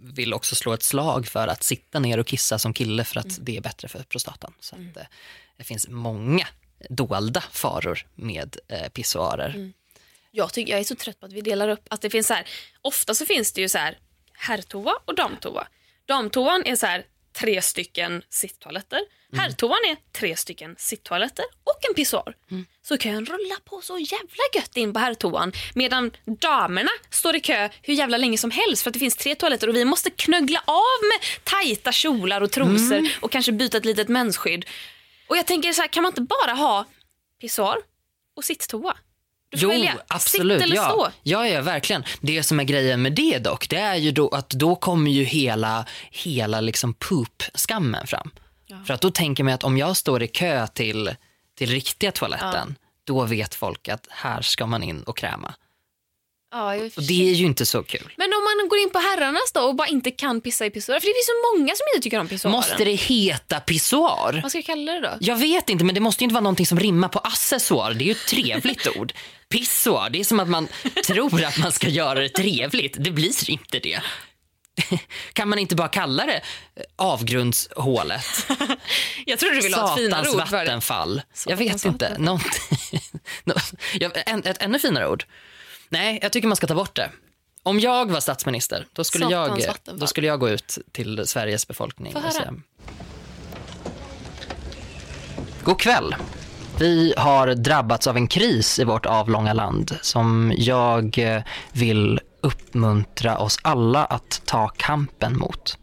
[0.01, 3.25] vill också slå ett slag för att sitta ner och kissa som kille för att
[3.25, 3.37] mm.
[3.41, 4.53] det är bättre för prostatan.
[4.59, 4.89] Så mm.
[4.89, 5.03] att, eh,
[5.57, 6.47] det finns många
[6.89, 9.49] dolda faror med eh, pissoarer.
[9.49, 9.73] Mm.
[10.35, 11.87] Jag, tycker, jag är så trött på att vi delar upp.
[11.89, 12.47] Att det finns så här,
[12.81, 13.97] ofta så finns det ju så här
[14.33, 15.67] herrtoa och damtoa.
[16.05, 18.97] Damtoan är så här tre stycken sitttoaletter.
[18.97, 19.39] Mm.
[19.39, 22.35] Herrtoan är tre stycken sitttoaletter och en pissoar.
[22.51, 22.65] Mm.
[22.81, 27.69] Så kön rullar på så jävla gött in på herrtoan medan damerna står i kö
[27.81, 30.63] hur jävla länge som helst för att det finns tre toaletter och vi måste knöggla
[30.65, 33.11] av med tajta kjolar och trosor mm.
[33.21, 34.65] och kanske byta ett litet mensskydd.
[35.27, 36.85] Och jag tänker så här, kan man inte bara ha
[37.41, 37.77] pissoar
[38.35, 38.97] och sitttoa?
[39.55, 39.97] Jo, välja.
[40.07, 40.61] absolut.
[40.61, 40.89] Sitt eller ja.
[40.89, 41.07] stå.
[41.23, 42.03] Ja, ja, verkligen.
[42.21, 45.23] Det som är grejen med det dock, det är ju då att då kommer ju
[45.23, 48.31] hela, hela liksom poop-skammen fram.
[48.65, 48.77] Ja.
[48.87, 51.15] För att då tänker man att om jag står i kö till,
[51.57, 52.87] till riktiga toaletten, ja.
[53.03, 55.53] då vet folk att här ska man in och kräma.
[56.53, 58.13] Ja, och det är ju inte så kul.
[58.17, 60.99] Men om man går in på herrarnas då och bara inte kan pissa i pissoar.
[60.99, 62.55] För det finns så många som inte tycker om pissoaren.
[62.55, 64.39] Måste det heta pissoar?
[64.43, 65.09] Vad ska jag kalla det då?
[65.19, 67.93] Jag vet inte men det måste inte vara någonting som rimmar på accessoar.
[67.93, 69.13] Det är ju ett trevligt ord.
[69.49, 70.67] Pissoar, det är som att man
[71.05, 72.95] tror att man ska göra det trevligt.
[72.99, 74.01] Det blir inte det.
[75.33, 76.41] Kan man inte bara kalla det
[76.95, 78.47] avgrundshålet?
[79.25, 80.51] Jag tror du vill ha ett finare ord det.
[80.51, 81.21] vattenfall.
[81.45, 82.15] Jag vet inte.
[82.17, 82.41] Något,
[84.45, 85.25] ett ännu finare ord.
[85.93, 87.09] Nej, jag tycker man ska ta bort det.
[87.63, 92.15] Om jag var statsminister, då skulle, jag, då skulle jag gå ut till Sveriges befolkning
[92.15, 92.53] och säga...
[95.63, 96.15] God kväll.
[96.79, 103.37] Vi har drabbats av en kris i vårt avlånga land som jag eh, vill uppmuntra
[103.37, 105.77] oss alla att ta kampen mot.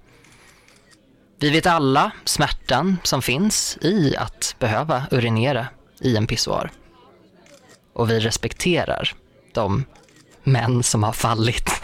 [1.38, 5.66] Vi vet alla smärtan som finns i att behöva urinera
[6.00, 6.70] i en pissoar.
[7.92, 9.14] Och vi respekterar
[9.52, 9.84] de
[10.52, 11.70] män som har fallit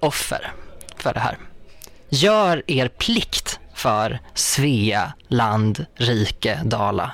[0.00, 0.52] offer
[0.96, 1.38] för det här.
[2.08, 7.12] Gör er plikt för Svea, land, rike, Dala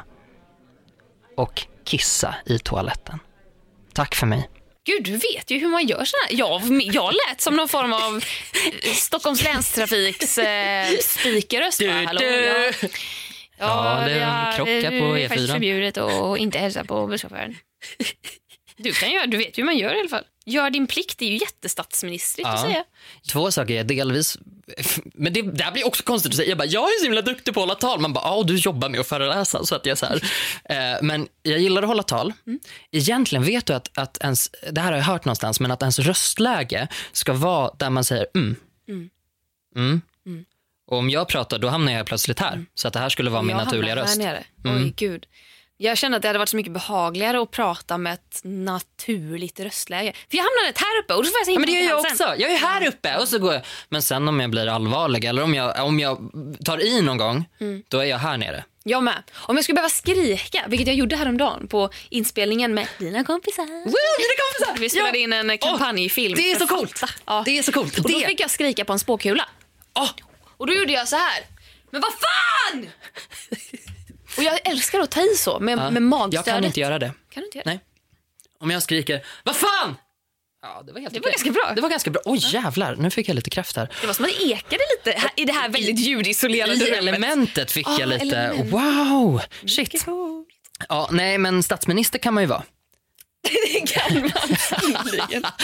[1.36, 3.18] och kissa i toaletten.
[3.94, 4.50] Tack för mig.
[4.86, 6.38] Gud, du vet ju hur man gör såna här.
[6.38, 8.16] Jag, jag lät som någon form av
[8.82, 11.82] eh, Stockholms länstrafiks eh, speakerröst.
[11.82, 12.02] va?
[12.06, 12.74] Hallå, jag-
[13.58, 15.52] Ja, det krockar på det är faktiskt E4.
[15.52, 17.56] förbjudet att inte hälsa på busschauffören.
[18.76, 20.24] Du, kan göra, du vet ju hur man gör i alla fall.
[20.46, 22.62] Gör din plikt, det är ju jättestatsministrigt att Ja.
[22.62, 22.84] säga.
[23.32, 24.38] Två saker är delvis,
[25.14, 26.48] men det där blir också konstigt att säga.
[26.48, 28.00] Jag bara, jag är så himla duktig på att hålla tal.
[28.00, 29.64] Man bara, ja du jobbar med att föreläsa.
[29.64, 30.22] Så att jag så här.
[30.64, 32.32] Eh, men jag gillar att hålla tal.
[32.92, 35.98] Egentligen vet du att, att ens, det här har jag hört någonstans, men att ens
[35.98, 38.56] röstläge ska vara där man säger mm.
[39.76, 40.00] Mm.
[40.86, 42.64] Och om jag pratar då hamnar jag plötsligt här.
[42.74, 44.22] Så att det här skulle vara min Jag naturliga röst.
[44.22, 44.44] Här nere.
[44.64, 44.84] Mm.
[44.84, 45.26] Oj, gud.
[45.78, 50.12] Jag känner att det hade varit så mycket behagligare att prata med ett naturligt röstläge.
[50.30, 51.90] För jag hamnar rätt här uppe och då får jag säga Ja, men det gör
[51.90, 52.24] jag också.
[52.38, 53.62] Jag är här uppe och så går jag.
[53.88, 56.30] Men sen om jag blir allvarlig eller om jag, om jag
[56.64, 57.82] tar i någon gång, Mm.
[57.88, 58.64] då är jag här nere.
[58.84, 59.22] Jag med.
[59.34, 63.64] Om jag skulle behöva skrika, vilket jag gjorde häromdagen på inspelningen med dina kompisar.
[63.66, 64.34] Woo, dina
[64.68, 64.80] kompisar!
[64.80, 65.24] Vi spelade Ja.
[65.24, 66.34] in en kampanjfilm.
[66.36, 67.02] Det är så coolt.
[67.26, 67.42] Ja.
[67.44, 67.98] Det är så coolt.
[67.98, 69.48] Och då fick jag skrika på en spåkula.
[69.98, 70.10] Åh,
[70.56, 71.44] Och då gjorde jag så här.
[71.90, 72.86] Men vad fan!
[74.36, 75.90] Och jag älskar att ta i så med, ja.
[75.90, 76.46] med magstödet.
[76.46, 77.12] Jag kan inte göra det.
[77.30, 77.70] Kan du inte göra det?
[77.70, 77.80] Nej.
[78.60, 79.96] Om jag skriker, vad fan!
[80.62, 81.72] Ja, det var, helt Det var ganska bra.
[81.76, 82.22] Det var ganska bra.
[82.24, 83.88] Oj jävlar, nu fick jag lite kraft här.
[84.00, 86.98] Det var som att det ekade lite här, i det här väldigt ljudisolerade I rummet.
[86.98, 88.72] elementet fick Ah, jag lite, element.
[88.72, 90.04] wow, shit.
[90.88, 92.62] Ja, nej men statsminister kan man ju vara.
[93.72, 94.30] Det kan man.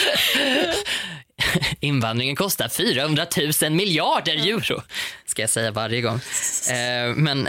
[1.79, 3.25] Invandringen kostar 400
[3.61, 4.81] 000 miljarder euro,
[5.25, 6.15] ska jag säga varje gång.
[6.69, 7.47] Eh, men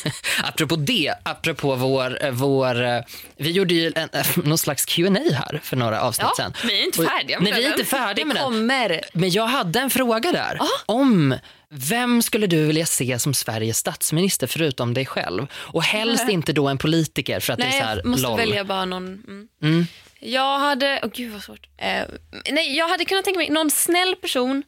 [0.44, 3.00] apropå det, apropå vår, eh, vår eh,
[3.36, 4.08] vi gjorde ju en,
[4.44, 6.52] någon slags Q&A här för några avsnitt Ja, sen.
[6.68, 7.78] vi är inte Och- färdiga med Nej, vi är den.
[7.80, 8.44] inte färdiga med den.
[8.44, 9.00] kommer.
[9.12, 10.58] Men jag hade en fråga där.
[10.86, 11.34] Om
[11.70, 15.46] vem skulle du vilja se som Sveriges statsminister förutom dig själv?
[15.54, 18.36] Och helst inte då en politiker för att Nej, det är så här, måste LOL.
[18.36, 19.22] välja bara någon.
[19.62, 19.86] Mm.
[20.32, 21.66] Jag hade, åh gud vad svårt.
[21.78, 22.04] Eh,
[22.52, 24.62] nej, jag hade kunnat tänka mig någon snäll person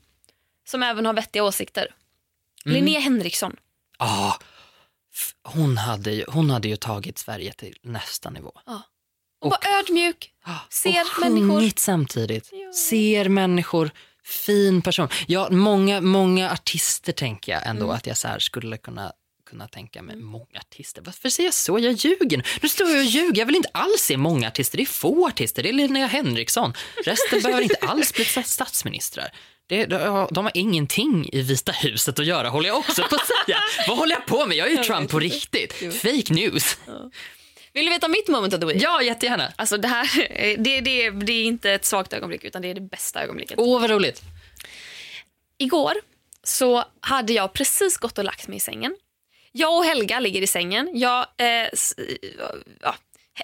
[0.68, 1.86] som även har vettiga åsikter.
[2.66, 2.74] Mm.
[2.74, 3.56] Linnea Henriksson.
[3.98, 4.32] Ah,
[5.44, 8.52] hon, hade ju, hon hade ju tagit Sverige till nästa nivå.
[9.40, 10.32] Hon var ödmjuk,
[10.70, 11.78] ser och människor.
[11.78, 12.50] samtidigt.
[12.74, 13.90] Ser människor.
[14.24, 15.08] Fin person.
[15.26, 17.96] Ja, många, många artister tänker jag ändå Mm.
[17.96, 19.12] att jag så skulle kunna
[19.50, 21.02] kunna tänka mig många artister.
[21.02, 21.78] Varför säger jag så?
[21.78, 22.42] Jag ljuger.
[22.62, 23.38] Nu står jag och ljuger.
[23.38, 24.76] Jag vill inte alls se många artister.
[24.76, 25.62] Det är få artister.
[25.62, 26.74] Det är Linnea Henriksson.
[27.04, 29.28] Resten behöver inte alls bli statsministrar.
[29.68, 33.58] Det, de, har ingenting i Vita huset att göra, håller jag också på att säga.
[33.88, 34.56] Vad håller jag på med?
[34.56, 35.72] Jag är ju Trump på riktigt.
[35.72, 36.78] Fake news.
[37.72, 38.82] Vill du veta mitt moment of the week?
[38.82, 39.52] Ja, jättegärna.
[39.56, 40.08] Alltså det här
[40.58, 43.58] det, det, det är inte ett svagt ögonblick utan det är det bästa ögonblicket.
[43.58, 44.22] Åh, vad roligt.
[45.58, 45.94] Igår
[46.42, 48.96] så hade jag precis gått och lagt mig i sängen.
[49.52, 50.90] Jag och Helga ligger i sängen.
[50.94, 51.68] Jag, eh,
[52.82, 52.94] ja.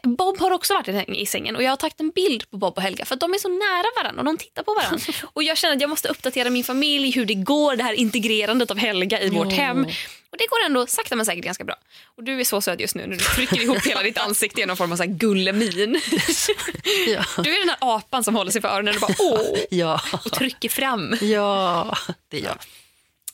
[0.03, 2.83] Bob har också varit i- sängen och jag har tagit en bild på Bob och
[2.83, 4.99] Helga för de är så nära varandra och de tittar på varandra.
[5.33, 8.71] och jag känner att jag måste uppdatera min familj hur det går, det här integrerandet
[8.71, 9.85] av Helga i vårt hem.
[10.31, 11.75] Och det går ändå sakta men säkert ganska bra.
[12.17, 14.67] Och du är så söt just nu när du trycker ihop hela ditt ansikte i
[14.67, 16.01] någon form av så gullemin.
[17.07, 17.25] Ja.
[17.43, 19.41] Du är den här apan som håller sig för öronen och bara åh
[19.71, 20.01] Ja.
[20.25, 21.17] och trycker fram.
[21.21, 21.97] Ja,
[22.29, 22.57] det är jag.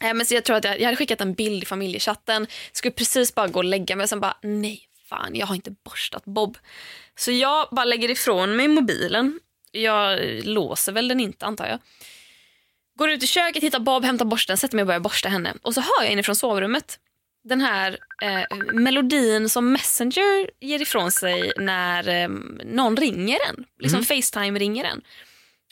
[0.02, 2.92] Eh, Men så jag tror att jag, jag hade skickat en bild i familjechatten, skulle
[2.92, 6.24] precis bara gå och lägga mig och sen bara nej fan jag har inte borstat
[6.24, 6.58] Bob.
[7.16, 9.40] Så jag bara lägger ifrån mig mobilen.
[9.72, 11.78] Jag låser väl den inte antar jag.
[12.98, 15.54] Går ut i köket, hittar Bob, hämtar borsten, sätter mig och börjar borsta henne.
[15.62, 16.98] Och så hör jag inifrån sovrummet
[17.44, 22.28] den här eh, melodin som Messenger ger ifrån sig när eh,
[22.64, 23.64] någon ringer en.
[23.78, 25.02] Liksom Facetime ringer en.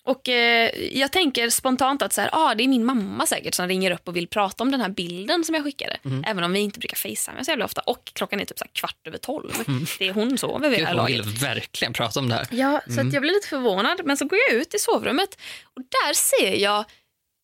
[0.08, 3.68] Och eh, jag tänker spontant att så här, ah, det är min mamma säkert som
[3.68, 5.98] ringer upp och vill prata om den här bilden som jag skickade.
[6.26, 7.80] Även om vi inte brukar facetimea så jävla ofta.
[7.80, 9.52] Och klockan är typ så kvart över tolv.
[9.98, 12.46] Det är hon sover vid det här hon vill verkligen prata om det här.
[12.50, 14.00] Ja, så att jag blir lite förvånad.
[14.04, 16.78] Men så går jag ut i sovrummet och där ser jag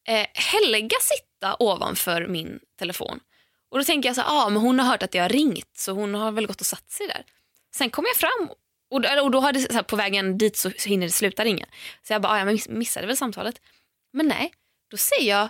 [0.09, 3.21] eh, Helga sitta ovanför min telefon.
[3.71, 5.71] Och då tänker jag så här, ah, men hon har hört att jag har ringt
[5.77, 7.23] så hon har väl gått och satt sig där.
[7.77, 8.49] Sen kommer jag fram
[8.95, 11.13] och, då- och då har det, så här, på vägen dit så, så hinner det
[11.13, 11.67] sluta ringa.
[12.07, 13.61] Så jag bara, ah, jag miss, missade väl samtalet.
[14.13, 14.53] Men nej,
[14.91, 15.43] då ser jag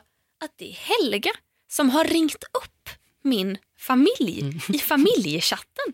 [0.45, 1.31] att det är Helga
[1.71, 2.89] som har ringt upp
[3.23, 5.85] min familj i familjechatten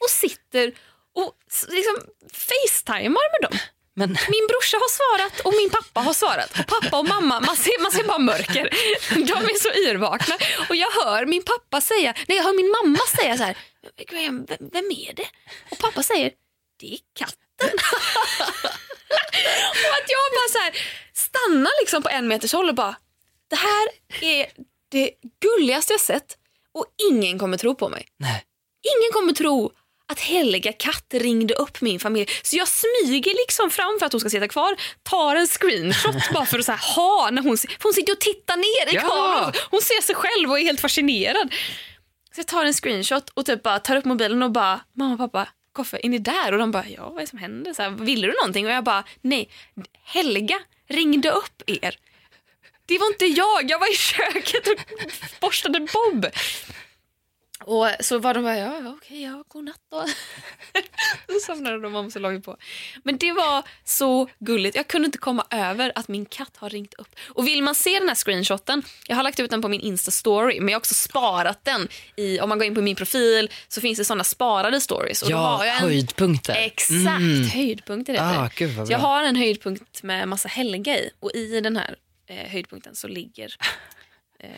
[0.00, 0.72] och sitter
[1.14, 1.32] och
[1.68, 1.96] liksom
[2.32, 3.58] facetimar med dem.
[3.98, 6.50] Men Min brorsa har svarat och min pappa har svarat.
[6.60, 8.70] Och pappa och mamma, man ser, man ser bara mörker.
[9.14, 10.34] De är så yrvakna.
[10.68, 13.56] Och jag hör min pappa säga, nej jag hör min mamma säga så här,
[14.10, 15.28] vem, vem är det?
[15.70, 16.32] Och pappa säger,
[16.76, 17.36] det är katten.
[19.88, 20.72] och att jag bara så här,
[21.14, 22.96] stannar liksom på en meters håll och bara,
[23.50, 23.88] det här
[24.20, 24.46] är
[24.90, 25.10] det
[25.40, 26.36] gulligaste jag sett
[26.74, 28.06] och ingen kommer tro på mig.
[28.16, 28.44] nej.
[29.00, 29.72] Ingen kommer tro
[30.08, 32.30] att Helga katt ringde upp min familj.
[32.42, 36.46] Så jag smyger liksom fram för att hon ska sitta kvar, tar en screenshot bara
[36.46, 39.00] för att så här, ha när hon, för hon sitter och tittar ner i Ja.
[39.00, 39.52] kameran.
[39.70, 41.52] Hon ser sig själv och är helt fascinerad.
[42.34, 45.48] Så jag tar en screenshot och typ bara tar upp mobilen och bara mamma pappa
[45.76, 46.52] Koffe, är ni där?
[46.52, 47.72] Och de bara ja vad är det som händer?
[47.72, 48.66] Så här, Ville du någonting?
[48.66, 49.48] Och jag bara nej,
[50.04, 50.58] Helga
[50.88, 51.98] ringde upp er.
[52.86, 54.74] Det var inte jag, jag var i köket och
[55.40, 56.26] borstade Bob.
[57.66, 60.04] Och så var de bara, ja okej, ja, godnatt då.
[61.40, 62.56] så somnade de om så vi på.
[63.04, 64.76] Men det var så gulligt.
[64.76, 67.08] Jag kunde inte komma över att min katt har ringt upp.
[67.28, 70.60] Och vill man se den här screenshoten, jag har lagt ut den på min Insta-story,
[70.60, 71.88] men jag har också sparat den.
[72.16, 75.22] i Om man går in på min profil så finns det såna sparade stories.
[75.22, 76.54] Och då Ja, har jag en, höjdpunkter.
[76.54, 77.48] Exakt, Mm.
[77.48, 79.08] höjdpunkter heter Ah, gud vad Så jag bra.
[79.08, 81.96] har en höjdpunkt med massa Helga i och i den här
[82.28, 83.54] eh, höjdpunkten så ligger
[84.40, 84.50] eh,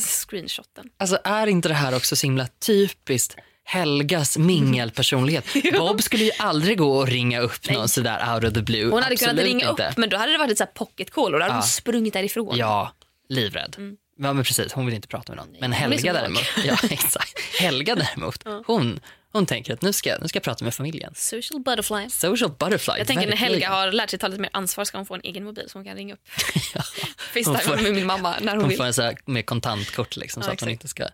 [0.00, 0.84] screenshoten.
[0.96, 5.44] Alltså är inte det här också så himla typiskt Helgas mingelpersonlighet?
[5.78, 8.90] Bob skulle ju aldrig gå och ringa upp någon sådär out of the blue.
[8.90, 9.88] Hon hade kunnat Absolut ringa inte.
[9.88, 11.58] upp men då hade det varit ett pocket call och då hade Ja.
[11.60, 12.56] hon sprungit därifrån.
[12.56, 12.92] Ja,
[13.28, 13.76] livrädd.
[14.20, 15.56] Ja men precis, hon vill inte prata med någon.
[15.60, 17.40] Men Helga som däremot, ja, exakt.
[17.60, 19.00] Helga däremot hon,
[19.32, 21.12] hon tänker att nu ska, nu ska jag prata med familjen.
[21.16, 22.10] Social butterfly.
[22.10, 22.94] Social butterfly.
[22.98, 23.36] Jag tänker när.
[23.36, 25.78] Helga har lärt sig ta lite mer ansvar ska hon få en egen mobil så
[25.78, 26.20] hon kan ringa upp.
[26.74, 28.76] Hon Facetime får- med min mamma när hon Hon vill.
[28.78, 31.08] får en så med kontantkort liksom, så Ja, att hon inte ska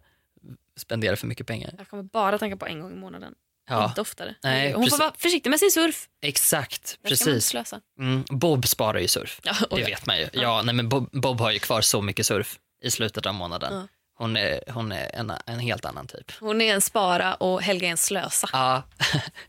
[0.76, 1.74] spendera för mycket pengar.
[1.78, 3.34] Jag kommer bara tänka på en gång i månaden.
[3.68, 4.34] Ja, Inte oftare.
[4.42, 4.98] Nej, hon får precis.
[4.98, 6.08] vara försiktig med sin surf.
[6.22, 6.98] exakt.
[7.02, 7.54] Där Precis.
[7.98, 9.40] Mm, Bob sparar ju surf.
[9.42, 9.86] Ja, det ja.
[9.86, 10.28] vet man ju.
[10.32, 13.74] Ja, nej, men Bob, Bob har ju kvar så mycket surf i slutet av månaden.
[13.74, 13.86] Ja.
[14.16, 16.32] Hon är, hon är en, en helt annan typ.
[16.40, 18.48] Hon är en spara och Helga är en slösa.
[18.52, 18.82] Ja,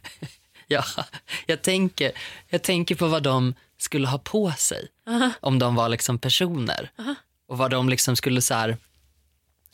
[0.68, 0.84] ja
[1.45, 2.11] jag, tänker,
[2.49, 4.88] jag tänker på vad de skulle ha på sig
[5.39, 6.91] om de var liksom personer.
[7.47, 8.78] Och vad de liksom skulle så här,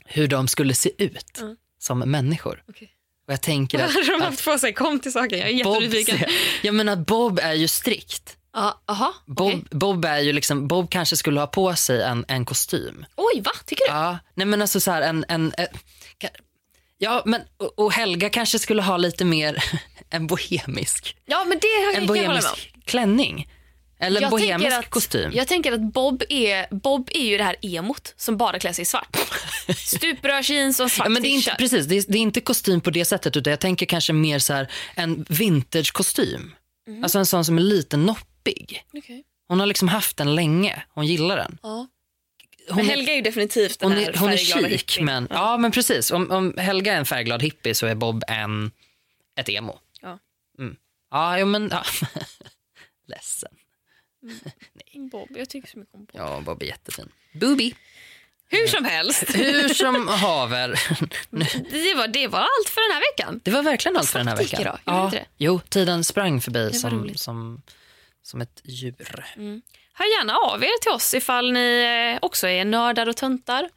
[0.06, 1.42] hur de skulle se ut
[1.80, 2.64] som människor.
[2.70, 2.92] Okej.
[3.28, 4.74] Och jag tänker Vad att, hade de haft på sig?
[4.74, 6.30] Kom till saken, jag är jättenyfiken.
[6.62, 8.38] jag menar Bob är ju strikt.
[8.54, 9.64] Aha, Bob, okej.
[9.72, 13.06] Bob är ju liksom, Bob kanske skulle ha på sig en, en kostym.
[13.16, 13.52] Oj, va?
[13.66, 13.92] Tycker du?
[13.94, 15.68] Ja, nej men alltså så här en, en, en
[16.20, 16.40] ka-
[16.98, 17.42] ja men
[17.76, 19.64] och, Helga kanske skulle ha lite mer
[20.10, 23.50] en bohemisk, Ja, men det har jag en bohemisk klänning.
[24.02, 25.32] Eller en Jag bohemisk tänker att- kostym.
[25.34, 28.82] Jag tänker att Bob är, Bob är ju det här emot som bara klär sig
[28.82, 29.18] i svart.
[29.78, 32.82] Stuprörsjeans och svart Ja, men det är inte, precis, det är, det är inte kostym
[32.82, 36.56] på det sättet utan jag tänker kanske mer så här en vintage-kostym.
[36.88, 37.04] Mhm.
[37.04, 38.84] Alltså en sån som är lite noppig.
[38.94, 39.24] Okej.
[39.48, 41.58] Hon har liksom haft den länge, hon gillar den.
[41.64, 41.88] Ja.
[42.68, 45.58] Hon Men Helga är ju definitivt den Hon här är, hon är chic, men, ja.
[45.58, 46.12] men precis.
[46.12, 48.72] Om, om Helga är en färgglad hippie så är Bob en,
[49.40, 49.80] ett emo.
[50.02, 50.20] Ja.
[50.60, 50.76] Mm.
[51.12, 51.70] Ja, men...
[51.72, 51.84] Ja.
[53.08, 53.52] Ledsen.
[55.12, 56.10] Bob, jag tycker så mycket om Bob.
[56.14, 57.10] Ja, Bob är jättefin.
[57.34, 57.74] Booby.
[58.50, 59.24] Hur som helst.
[59.36, 60.80] Hur som haver.
[61.72, 63.40] Det var, det var allt för den här veckan.
[63.44, 64.78] Det var verkligen allt för den här veckan.
[64.88, 65.26] inte det?
[65.38, 67.20] Jo, tiden sprang förbi som, roligt.
[67.20, 67.62] som,
[68.24, 69.26] som ett djur.
[69.94, 71.82] Hör gärna av er till oss ifall ni
[72.14, 73.70] eh, också är nördar och töntar.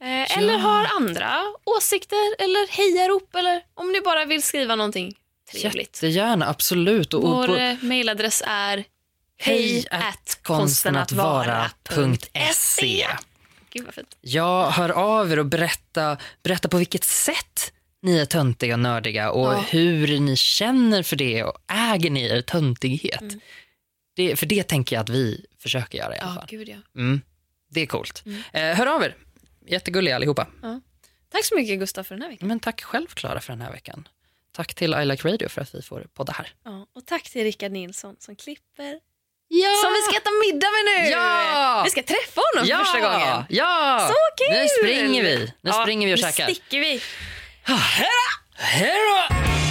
[0.00, 5.14] Eh, Eller har andra åsikter eller hejarop eller om ni bara vill skriva någonting
[5.52, 6.02] trevligt.
[6.02, 7.14] Jättegärna, absolut.
[7.14, 8.84] Och, och Vår på, eh, mailadress är
[9.42, 13.06] hej at konstenatvara.se.
[13.70, 14.16] Gud vad fint.
[14.20, 17.72] Ja, hör av er och berätta, berätta på vilket sätt
[18.02, 19.64] ni är töntiga och nördiga och Ja.
[19.70, 23.22] hur ni känner för det och äger ni er töntighet.
[24.16, 26.46] Det, för det tänker jag att vi försöker göra i alla Ja, fall.
[26.48, 26.76] gud ja.
[26.96, 27.20] Mm.
[27.70, 28.24] Det är coolt.
[28.52, 29.16] Eh, hör av er.
[29.66, 30.46] Jättegulliga allihopa.
[31.32, 32.48] Tack så mycket Gustav för den här veckan.
[32.48, 34.08] Men tack själv Klara för den här veckan.
[34.52, 36.52] Tack till I Like Radio för att vi får podda här.
[36.64, 39.00] Ja, och tack till Rickard Nilsson som klipper.
[39.54, 39.68] Ja!
[39.82, 41.10] Som vi ska äta middag med nu!
[41.10, 41.80] Ja!
[41.84, 43.44] Vi ska träffa honom för första gången.
[43.48, 44.08] Ja!
[44.10, 44.56] Så kul!
[44.58, 45.36] Nu springer vi.
[45.38, 46.44] Nu Ja, springer vi och nu käkar.
[46.44, 47.00] sticker vi.
[48.56, 49.61] Hej då!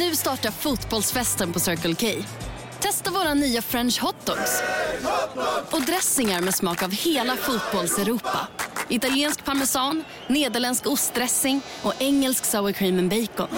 [0.00, 2.22] Nu startar fotbollsfesten på Circle K.
[2.80, 4.62] Testa våra nya french hotdogs
[5.70, 8.48] och dressingar med smak av hela fotbolls-Europa.
[8.88, 13.48] Italiensk parmesan, nederländsk ostdressing och engelsk sour cream and bacon.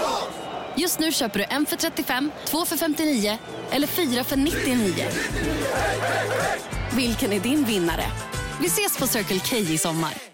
[0.77, 3.39] Just nu köper du en för 35, två för 59
[3.71, 5.09] eller fyra för 99.
[6.93, 8.05] Vilken är din vinnare?
[8.61, 10.32] Vi ses på Circle K i sommar.